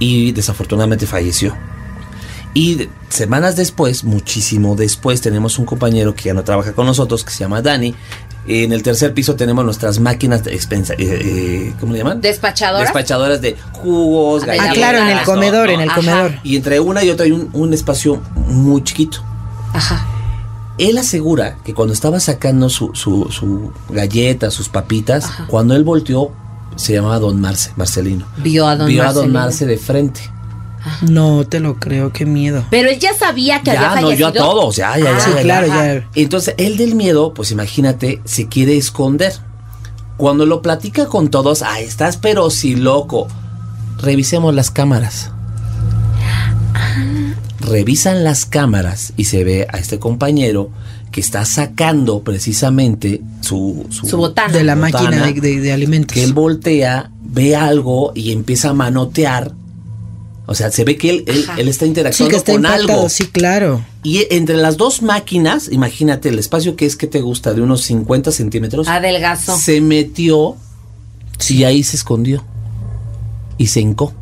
Y 0.00 0.32
desafortunadamente 0.32 1.06
falleció. 1.06 1.54
Y 2.52 2.88
semanas 3.10 3.54
después, 3.54 4.02
muchísimo 4.02 4.74
después, 4.74 5.20
tenemos 5.20 5.58
un 5.60 5.66
compañero 5.66 6.16
que 6.16 6.24
ya 6.24 6.34
no 6.34 6.42
trabaja 6.42 6.72
con 6.72 6.84
nosotros, 6.86 7.22
que 7.22 7.30
se 7.30 7.38
llama 7.40 7.62
Dani. 7.62 7.94
En 8.48 8.72
el 8.72 8.82
tercer 8.82 9.14
piso 9.14 9.36
tenemos 9.36 9.64
nuestras 9.64 10.00
máquinas 10.00 10.42
de 10.42 10.54
expensa, 10.54 10.94
eh, 10.94 10.96
eh, 11.00 11.74
¿cómo 11.78 11.92
le 11.92 11.98
llaman? 11.98 12.20
¿Despachadoras? 12.20 12.88
Despachadoras 12.88 13.40
de 13.40 13.54
jugos, 13.74 14.42
Ah, 14.42 14.46
de 14.46 14.52
Ah, 14.52 14.56
galletas. 14.56 14.74
claro, 14.78 14.98
en 14.98 15.08
el 15.18 15.24
comedor, 15.24 15.68
¿no? 15.68 15.74
en 15.74 15.80
el 15.82 15.90
Ajá. 15.90 16.00
comedor. 16.00 16.32
Y 16.42 16.56
entre 16.56 16.80
una 16.80 17.04
y 17.04 17.10
otra 17.10 17.26
hay 17.26 17.32
un, 17.32 17.50
un 17.52 17.72
espacio 17.74 18.20
muy 18.34 18.82
chiquito. 18.82 19.22
Ajá. 19.72 20.04
Él 20.78 20.96
asegura 20.98 21.58
que 21.62 21.74
cuando 21.74 21.92
estaba 21.92 22.18
sacando 22.18 22.70
su, 22.70 22.90
su, 22.94 23.28
su 23.30 23.70
galleta, 23.90 24.50
sus 24.50 24.68
papitas, 24.70 25.26
Ajá. 25.26 25.46
cuando 25.46 25.76
él 25.76 25.84
volteó, 25.84 26.32
se 26.80 26.94
llamaba 26.94 27.18
Don 27.18 27.40
Marce, 27.40 27.72
Marcelino. 27.76 28.26
Vio 28.38 28.66
a 28.66 28.76
don 28.76 28.88
Vio 28.88 29.06
a 29.06 29.12
Don. 29.12 29.30
Marce 29.32 29.66
de 29.66 29.76
frente. 29.78 30.20
No 31.02 31.44
te 31.46 31.60
lo 31.60 31.78
creo, 31.78 32.10
qué 32.12 32.24
miedo. 32.24 32.64
Pero 32.70 32.88
él 32.88 32.98
ya 32.98 33.12
sabía 33.14 33.60
que 33.62 33.70
había 33.70 33.82
Ya, 33.82 33.88
no, 33.88 33.94
fallecido. 34.02 34.18
yo 34.18 34.26
a 34.28 34.32
todos, 34.32 34.76
ya, 34.76 34.96
ya, 34.98 35.10
Ah, 35.10 35.18
ya. 35.18 35.20
Sí, 35.20 35.30
ya. 35.36 35.42
claro, 35.42 35.66
ya. 35.66 36.08
Entonces, 36.14 36.54
él 36.56 36.78
del 36.78 36.94
miedo, 36.94 37.34
pues 37.34 37.50
imagínate, 37.50 38.22
se 38.24 38.48
quiere 38.48 38.76
esconder. 38.78 39.32
Cuando 40.16 40.46
lo 40.46 40.62
platica 40.62 41.06
con 41.06 41.28
todos, 41.30 41.62
ay, 41.62 41.84
estás 41.84 42.16
pero 42.16 42.48
si 42.50 42.76
loco. 42.76 43.28
Revisemos 43.98 44.54
las 44.54 44.70
cámaras. 44.70 45.30
Revisan 47.60 48.24
las 48.24 48.46
cámaras 48.46 49.12
y 49.16 49.24
se 49.24 49.44
ve 49.44 49.66
a 49.70 49.76
este 49.78 49.98
compañero 49.98 50.70
que 51.10 51.20
está 51.20 51.44
sacando 51.44 52.22
precisamente 52.22 53.20
su, 53.40 53.86
Su 53.90 54.16
botana. 54.16 54.52
De 54.52 54.62
la 54.64 54.74
botana, 54.76 55.10
máquina 55.10 55.26
de, 55.26 55.40
de- 55.56 55.60
de 55.60 55.72
alimentos. 55.72 56.14
Que 56.14 56.22
él 56.22 56.32
voltea, 56.32 57.10
ve 57.22 57.56
algo 57.56 58.12
y 58.14 58.32
empieza 58.32 58.70
a 58.70 58.74
manotear. 58.74 59.52
O 60.46 60.54
sea, 60.54 60.70
se 60.72 60.82
ve 60.84 60.96
que 60.96 61.10
él, 61.10 61.24
él, 61.58 61.68
está 61.68 61.84
sí, 61.84 61.88
interactuando 61.88 62.30
que 62.30 62.36
está 62.36 62.52
con 62.52 62.60
impactado, 62.64 62.92
algo. 62.98 63.08
sí, 63.08 63.26
claro. 63.26 63.84
Y 64.02 64.26
entre 64.30 64.56
las 64.56 64.76
dos 64.76 65.00
máquinas, 65.02 65.68
imagínate 65.70 66.28
el 66.28 66.38
espacio 66.40 66.74
que 66.74 66.86
es 66.86 66.96
que 66.96 67.06
te 67.06 67.20
gusta, 67.20 67.54
de 67.54 67.60
unos 67.62 67.82
50 67.82 68.32
centímetros, 68.32 68.88
Adelgazó. 68.88 69.56
se 69.56 69.80
metió 69.80 70.56
y 71.48 71.64
ahí 71.64 71.82
se 71.84 71.96
escondió. 71.96 72.42
Y 73.58 73.66
se 73.68 73.80
hincó. 73.80 74.12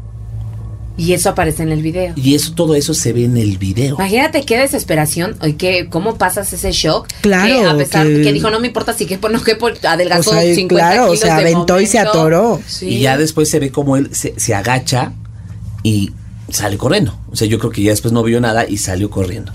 Y 0.99 1.13
eso 1.15 1.31
aparece 1.31 1.63
en 1.63 1.71
el 1.73 1.81
video. 1.81 2.13
Y 2.17 2.35
eso, 2.35 2.53
todo 2.55 2.75
eso 2.75 2.93
se 2.93 3.13
ve 3.15 3.25
en 3.25 3.37
el 3.39 3.57
video. 3.57 3.95
Imagínate 3.95 4.43
qué 4.45 4.59
desesperación, 4.59 5.37
y 5.47 5.53
qué, 5.55 5.87
cómo 5.89 6.19
pasas 6.19 6.53
ese 6.53 6.73
shock. 6.73 7.07
Claro, 7.23 7.61
Que 7.63 7.67
a 7.69 7.77
pesar 7.77 8.07
que- 8.07 8.21
que, 8.23 8.33
dijo, 8.33 8.51
no 8.51 8.59
me 8.61 8.67
importa 8.67 8.93
si 8.93 9.07
que 9.07 9.17
no 9.17 9.41
que 9.43 9.55
por- 9.55 9.73
O 9.73 9.89
adelgazó 9.89 10.33
sea, 10.33 10.43
50 10.55 10.69
claro, 10.93 11.05
o 11.05 11.07
kilos 11.15 11.21
sea, 11.21 11.37
de 11.37 11.43
aventó 11.53 11.81
y 11.81 11.87
se 11.87 11.99
atoró. 12.01 12.61
Sí. 12.67 12.89
Y 12.89 12.99
ya 13.01 13.17
después 13.17 13.49
se 13.49 13.61
ve 13.61 13.71
como 13.71 13.97
él 13.97 14.11
se, 14.13 14.35
se 14.37 14.55
agacha 14.55 15.13
y 15.83 16.13
sale 16.51 16.77
corriendo. 16.77 17.19
O 17.31 17.37
sea, 17.37 17.47
yo 17.47 17.59
creo 17.59 17.71
que 17.71 17.83
ya 17.83 17.91
después 17.93 18.13
no 18.13 18.23
vio 18.25 18.41
nada 18.41 18.69
y 18.69 18.79
salió 18.79 19.09
corriendo. 19.09 19.53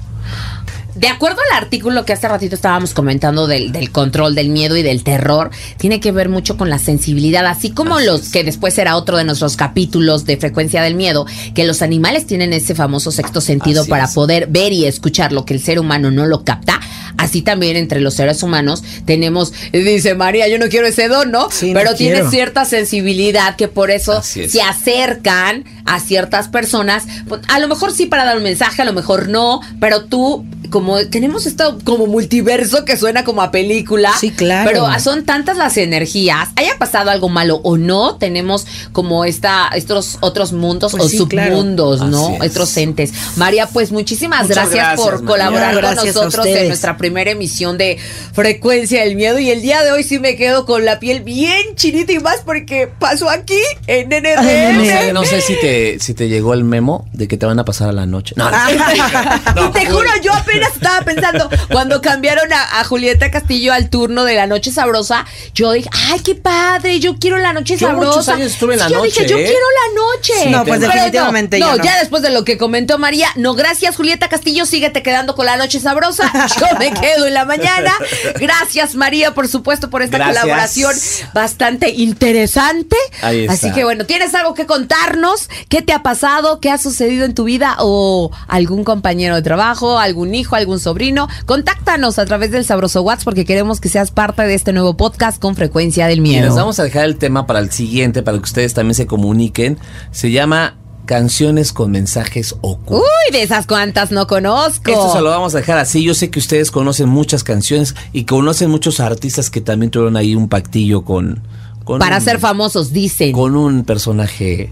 De 0.95 1.07
acuerdo 1.07 1.39
al 1.51 1.57
artículo 1.63 2.05
que 2.05 2.13
hace 2.13 2.27
ratito 2.27 2.55
estábamos 2.55 2.93
comentando 2.93 3.47
del, 3.47 3.71
del 3.71 3.91
control 3.91 4.35
del 4.35 4.49
miedo 4.49 4.77
y 4.77 4.83
del 4.83 5.03
terror, 5.03 5.49
tiene 5.77 5.99
que 5.99 6.11
ver 6.11 6.29
mucho 6.29 6.55
con 6.55 6.69
la 6.69 6.77
sensibilidad, 6.77 7.45
así 7.47 7.71
como 7.71 7.95
Así 7.95 8.05
los 8.05 8.29
que 8.29 8.43
después 8.43 8.73
será 8.75 8.95
otro 8.95 9.17
de 9.17 9.23
nuestros 9.23 9.55
capítulos 9.57 10.25
de 10.25 10.37
frecuencia 10.37 10.81
del 10.83 10.95
miedo, 10.95 11.25
que 11.55 11.65
los 11.65 11.81
animales 11.81 12.27
tienen 12.27 12.53
ese 12.53 12.75
famoso 12.75 13.11
sexto 13.11 13.41
sentido 13.41 13.81
Así 13.81 13.89
para 13.89 14.05
es. 14.05 14.13
poder 14.13 14.47
ver 14.47 14.71
y 14.71 14.85
escuchar 14.85 15.31
lo 15.31 15.45
que 15.45 15.53
el 15.55 15.61
ser 15.61 15.79
humano 15.79 16.11
no 16.11 16.25
lo 16.27 16.43
capta. 16.43 16.79
Así 17.17 17.41
también 17.43 17.75
entre 17.77 18.01
los 18.01 18.15
seres 18.15 18.41
humanos 18.43 18.83
tenemos, 19.05 19.53
dice 19.71 20.15
María, 20.15 20.47
yo 20.47 20.57
no 20.57 20.67
quiero 20.67 20.87
ese 20.87 21.07
don, 21.07 21.31
¿no? 21.31 21.49
Sí, 21.51 21.73
no 21.73 21.79
Pero 21.79 21.95
tiene 21.95 22.27
cierta 22.29 22.65
sensibilidad 22.65 23.55
que 23.55 23.67
por 23.67 23.91
eso 23.91 24.19
es. 24.19 24.51
se 24.51 24.61
acercan 24.61 25.63
a 25.85 25.99
ciertas 25.99 26.47
personas. 26.47 27.03
pues, 27.27 27.41
A 27.47 27.59
lo 27.59 27.67
mejor 27.67 27.91
sí 27.91 28.05
para 28.05 28.25
dar 28.25 28.37
un 28.37 28.43
mensaje, 28.43 28.81
a 28.81 28.85
lo 28.85 28.93
mejor 28.93 29.29
no, 29.29 29.61
pero 29.79 30.05
tú, 30.05 30.45
como 30.69 31.05
tenemos 31.07 31.45
esto 31.45 31.77
como 31.83 32.07
multiverso 32.07 32.85
que 32.85 32.97
suena 32.97 33.23
como 33.23 33.41
a 33.41 33.51
película. 33.51 34.11
Sí, 34.19 34.31
claro. 34.31 34.69
Pero 34.69 34.99
son 34.99 35.23
tantas 35.25 35.57
las 35.57 35.77
energías. 35.77 36.49
Haya 36.55 36.77
pasado 36.77 37.11
algo 37.11 37.29
malo 37.29 37.59
o 37.63 37.77
no, 37.77 38.15
tenemos 38.17 38.65
como 38.91 39.25
esta, 39.25 39.69
estos 39.75 40.17
otros 40.21 40.53
mundos 40.53 40.91
Pues 40.93 41.03
o 41.03 41.09
sí, 41.09 41.25
claro. 41.27 41.55
submundos, 41.57 42.01
¿no? 42.01 42.37
Es. 42.43 42.51
Otros 42.51 42.75
entes. 42.77 43.11
María, 43.35 43.67
pues 43.67 43.91
muchísimas 43.91 44.47
gracias, 44.47 44.71
gracias, 44.75 44.99
por 44.99 45.21
María. 45.21 45.27
colaborar 45.27 45.95
con 45.95 46.05
nosotros 46.07 46.45
en 46.45 46.67
nuestra 46.67 46.97
primera 46.97 47.31
emisión 47.31 47.77
de 47.77 47.97
Frecuencia 48.33 49.03
del 49.03 49.15
Miedo. 49.15 49.39
Y 49.39 49.49
el 49.49 49.61
día 49.61 49.83
de 49.83 49.91
hoy 49.91 50.03
sí 50.03 50.19
me 50.19 50.35
quedo 50.35 50.65
con 50.65 50.85
la 50.85 50.99
piel 50.99 51.21
bien 51.21 51.75
chinita 51.75 52.11
y 52.13 52.19
más 52.19 52.41
porque 52.45 52.89
pasó 52.99 53.29
aquí 53.29 53.59
en 53.87 54.11
Ay, 54.13 54.21
nene. 54.21 55.13
No 55.13 55.23
sé 55.23 55.41
si 55.41 55.55
te, 55.59 55.72
si 55.99 56.13
te 56.13 56.27
llegó 56.29 56.53
el 56.53 56.63
memo 56.63 57.07
de 57.13 57.27
que 57.27 57.37
te 57.37 57.45
van 57.45 57.59
a 57.59 57.65
pasar 57.65 57.89
a 57.89 57.91
la 57.91 58.05
noche. 58.05 58.33
No, 58.37 58.49
no. 58.49 58.57
y 58.69 59.71
te 59.71 59.85
juro, 59.85 60.09
yo 60.23 60.33
apenas 60.33 60.73
estaba 60.73 61.01
pensando, 61.05 61.49
cuando 61.71 62.01
cambiaron 62.01 62.51
a, 62.51 62.79
a 62.79 62.83
Julieta 62.83 63.31
Castillo 63.31 63.73
al 63.73 63.89
turno 63.89 64.23
de 64.23 64.35
la 64.35 64.47
noche 64.47 64.71
sabrosa, 64.71 65.25
yo 65.53 65.71
dije, 65.71 65.89
ay, 66.11 66.19
qué 66.21 66.35
padre, 66.35 66.99
yo 66.99 67.15
quiero 67.17 67.37
la 67.37 67.53
noche 67.53 67.77
Yo 67.77 67.87
sabrosa. 67.87 68.09
muchos 68.09 68.29
años 68.29 68.51
estuve 68.53 68.73
en 68.73 68.79
la 68.79 68.89
yo 68.89 69.03
dije, 69.03 69.21
noche, 69.21 69.31
yo 69.31 69.37
¿eh? 69.37 69.43
quiero 69.45 69.59
la 69.59 70.01
noche. 70.01 70.49
No, 70.51 70.65
pues 70.65 70.79
Pero 70.79 70.91
definitivamente 70.93 71.59
no, 71.59 71.65
ya 71.65 71.71
no, 71.71 71.77
no. 71.77 71.83
ya 71.83 71.99
después 71.99 72.21
de 72.21 72.29
lo 72.29 72.43
que 72.45 72.57
comentó 72.57 72.97
María, 72.97 73.27
no, 73.35 73.53
gracias 73.55 73.95
Julieta 73.95 74.29
Castillo, 74.29 74.65
síguete 74.65 75.03
quedando 75.03 75.35
con 75.35 75.45
la 75.45 75.57
noche 75.57 75.79
sabrosa. 75.79 76.31
Yo 76.59 76.67
me 76.79 76.91
quedo 76.93 77.27
en 77.27 77.33
la 77.33 77.45
mañana. 77.45 77.91
Gracias 78.39 78.95
María, 78.95 79.33
por 79.33 79.47
supuesto, 79.47 79.89
por 79.89 80.01
esta 80.01 80.17
Gracias. 80.17 80.41
colaboración 80.41 80.93
bastante 81.33 81.89
interesante. 81.89 82.95
Ahí 83.21 83.41
está. 83.41 83.53
Así 83.53 83.71
que 83.71 83.83
bueno, 83.83 84.05
¿tienes 84.05 84.33
algo 84.35 84.53
que 84.53 84.65
contarnos? 84.65 85.49
¿Qué 85.69 85.81
te 85.81 85.93
ha 85.93 86.03
pasado? 86.03 86.59
¿Qué 86.59 86.69
ha 86.69 86.77
sucedido 86.77 87.25
en 87.25 87.33
tu 87.33 87.43
vida? 87.45 87.75
¿O 87.79 88.31
algún 88.47 88.83
compañero 88.83 89.35
de 89.35 89.41
trabajo, 89.41 89.97
algún 89.97 90.35
hijo, 90.35 90.55
algún 90.55 90.79
sobrino? 90.79 91.27
Contáctanos 91.45 92.19
a 92.19 92.25
través 92.25 92.51
del 92.51 92.65
Sabroso 92.65 93.01
WhatsApp 93.01 93.25
porque 93.25 93.45
queremos 93.45 93.79
que 93.81 93.89
seas 93.89 94.11
parte 94.11 94.43
de 94.43 94.53
este 94.53 94.73
nuevo 94.73 94.95
podcast 94.97 95.41
con 95.41 95.55
frecuencia 95.55 96.07
del 96.07 96.19
Y 96.19 96.21
miedo. 96.21 96.45
les 96.45 96.55
vamos 96.55 96.79
a 96.79 96.83
dejar 96.83 97.05
el 97.05 97.17
tema 97.17 97.47
para 97.47 97.59
el 97.59 97.71
siguiente, 97.71 98.21
para 98.23 98.37
que 98.37 98.43
ustedes 98.43 98.73
también 98.73 98.95
se 98.95 99.07
comuniquen. 99.07 99.77
Se 100.11 100.31
llama 100.31 100.75
Canciones 101.05 101.73
con 101.73 101.91
mensajes 101.91 102.55
ocultos. 102.61 103.01
Uy, 103.27 103.33
de 103.33 103.43
esas 103.43 103.67
cuantas 103.67 104.11
no 104.11 104.25
conozco. 104.25 104.89
Esto 104.89 105.11
se 105.13 105.19
lo 105.21 105.29
vamos 105.31 105.53
a 105.53 105.57
dejar 105.57 105.77
así. 105.77 106.01
Yo 106.03 106.13
sé 106.13 106.29
que 106.29 106.39
ustedes 106.39 106.71
conocen 106.71 107.09
muchas 107.09 107.43
canciones 107.43 107.93
y 108.13 108.23
conocen 108.23 108.69
muchos 108.71 109.01
artistas 109.01 109.49
que 109.49 109.59
también 109.59 109.91
tuvieron 109.91 110.15
ahí 110.15 110.33
un 110.33 110.47
pactillo 110.47 111.03
con. 111.03 111.41
con 111.83 111.99
Para 111.99 112.19
un- 112.19 112.23
ser 112.23 112.39
famosos, 112.39 112.93
dicen. 112.93 113.33
Con 113.33 113.57
un 113.57 113.83
personaje 113.83 114.71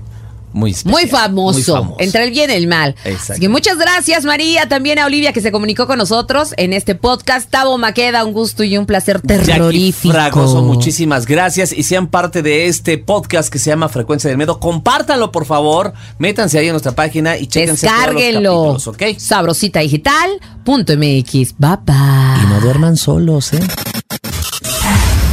muy 0.53 0.71
especial, 0.71 1.01
Muy 1.01 1.09
famoso, 1.09 1.75
muy 1.75 1.83
famoso. 1.83 1.95
entre 1.99 2.23
el 2.23 2.31
bien 2.31 2.49
y 2.49 2.53
el 2.53 2.67
mal. 2.67 2.95
Exacto. 3.05 3.33
Así 3.33 3.41
que 3.41 3.49
muchas 3.49 3.77
gracias, 3.77 4.25
María. 4.25 4.67
También 4.67 4.99
a 4.99 5.05
Olivia 5.05 5.33
que 5.33 5.41
se 5.41 5.51
comunicó 5.51 5.87
con 5.87 5.97
nosotros 5.97 6.53
en 6.57 6.73
este 6.73 6.95
podcast. 6.95 7.49
Tavo 7.49 7.77
Maqueda, 7.77 8.23
un 8.25 8.33
gusto 8.33 8.63
y 8.63 8.77
un 8.77 8.85
placer 8.85 9.21
terrorífico. 9.21 10.13
Fragoso, 10.13 10.61
muchísimas 10.61 11.25
gracias 11.25 11.71
y 11.73 11.83
sean 11.83 12.07
parte 12.07 12.41
de 12.41 12.67
este 12.67 12.97
podcast 12.97 13.51
que 13.51 13.59
se 13.59 13.69
llama 13.69 13.89
Frecuencia 13.89 14.29
del 14.29 14.37
Miedo. 14.37 14.59
Compártanlo, 14.59 15.31
por 15.31 15.45
favor. 15.45 15.93
Métanse 16.17 16.59
ahí 16.59 16.67
en 16.67 16.73
nuestra 16.73 16.93
página 16.93 17.37
y 17.37 17.47
chéquense 17.47 17.87
todos 17.87 17.99
los 17.99 18.07
Descárguenlo. 18.15 18.75
capítulos, 18.75 18.87
¿ok? 18.87 19.03
Sabrositadigital.mx. 19.19 21.55
Bye 21.57 21.77
bye. 21.85 22.43
Y 22.43 22.47
no 22.47 22.59
duerman 22.61 22.97
solos, 22.97 23.53
¿eh? 23.53 23.59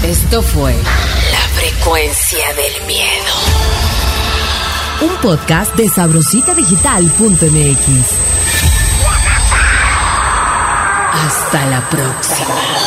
Esto 0.04 0.42
fue 0.42 0.72
La 0.72 1.61
Frecuencia 1.61 2.44
del 2.54 2.87
Miedo. 2.87 3.47
Un 5.00 5.11
podcast 5.22 5.76
de 5.76 5.88
sabrositadigital.mx. 5.88 8.12
Hasta 11.12 11.66
la 11.66 11.88
próxima. 11.88 12.77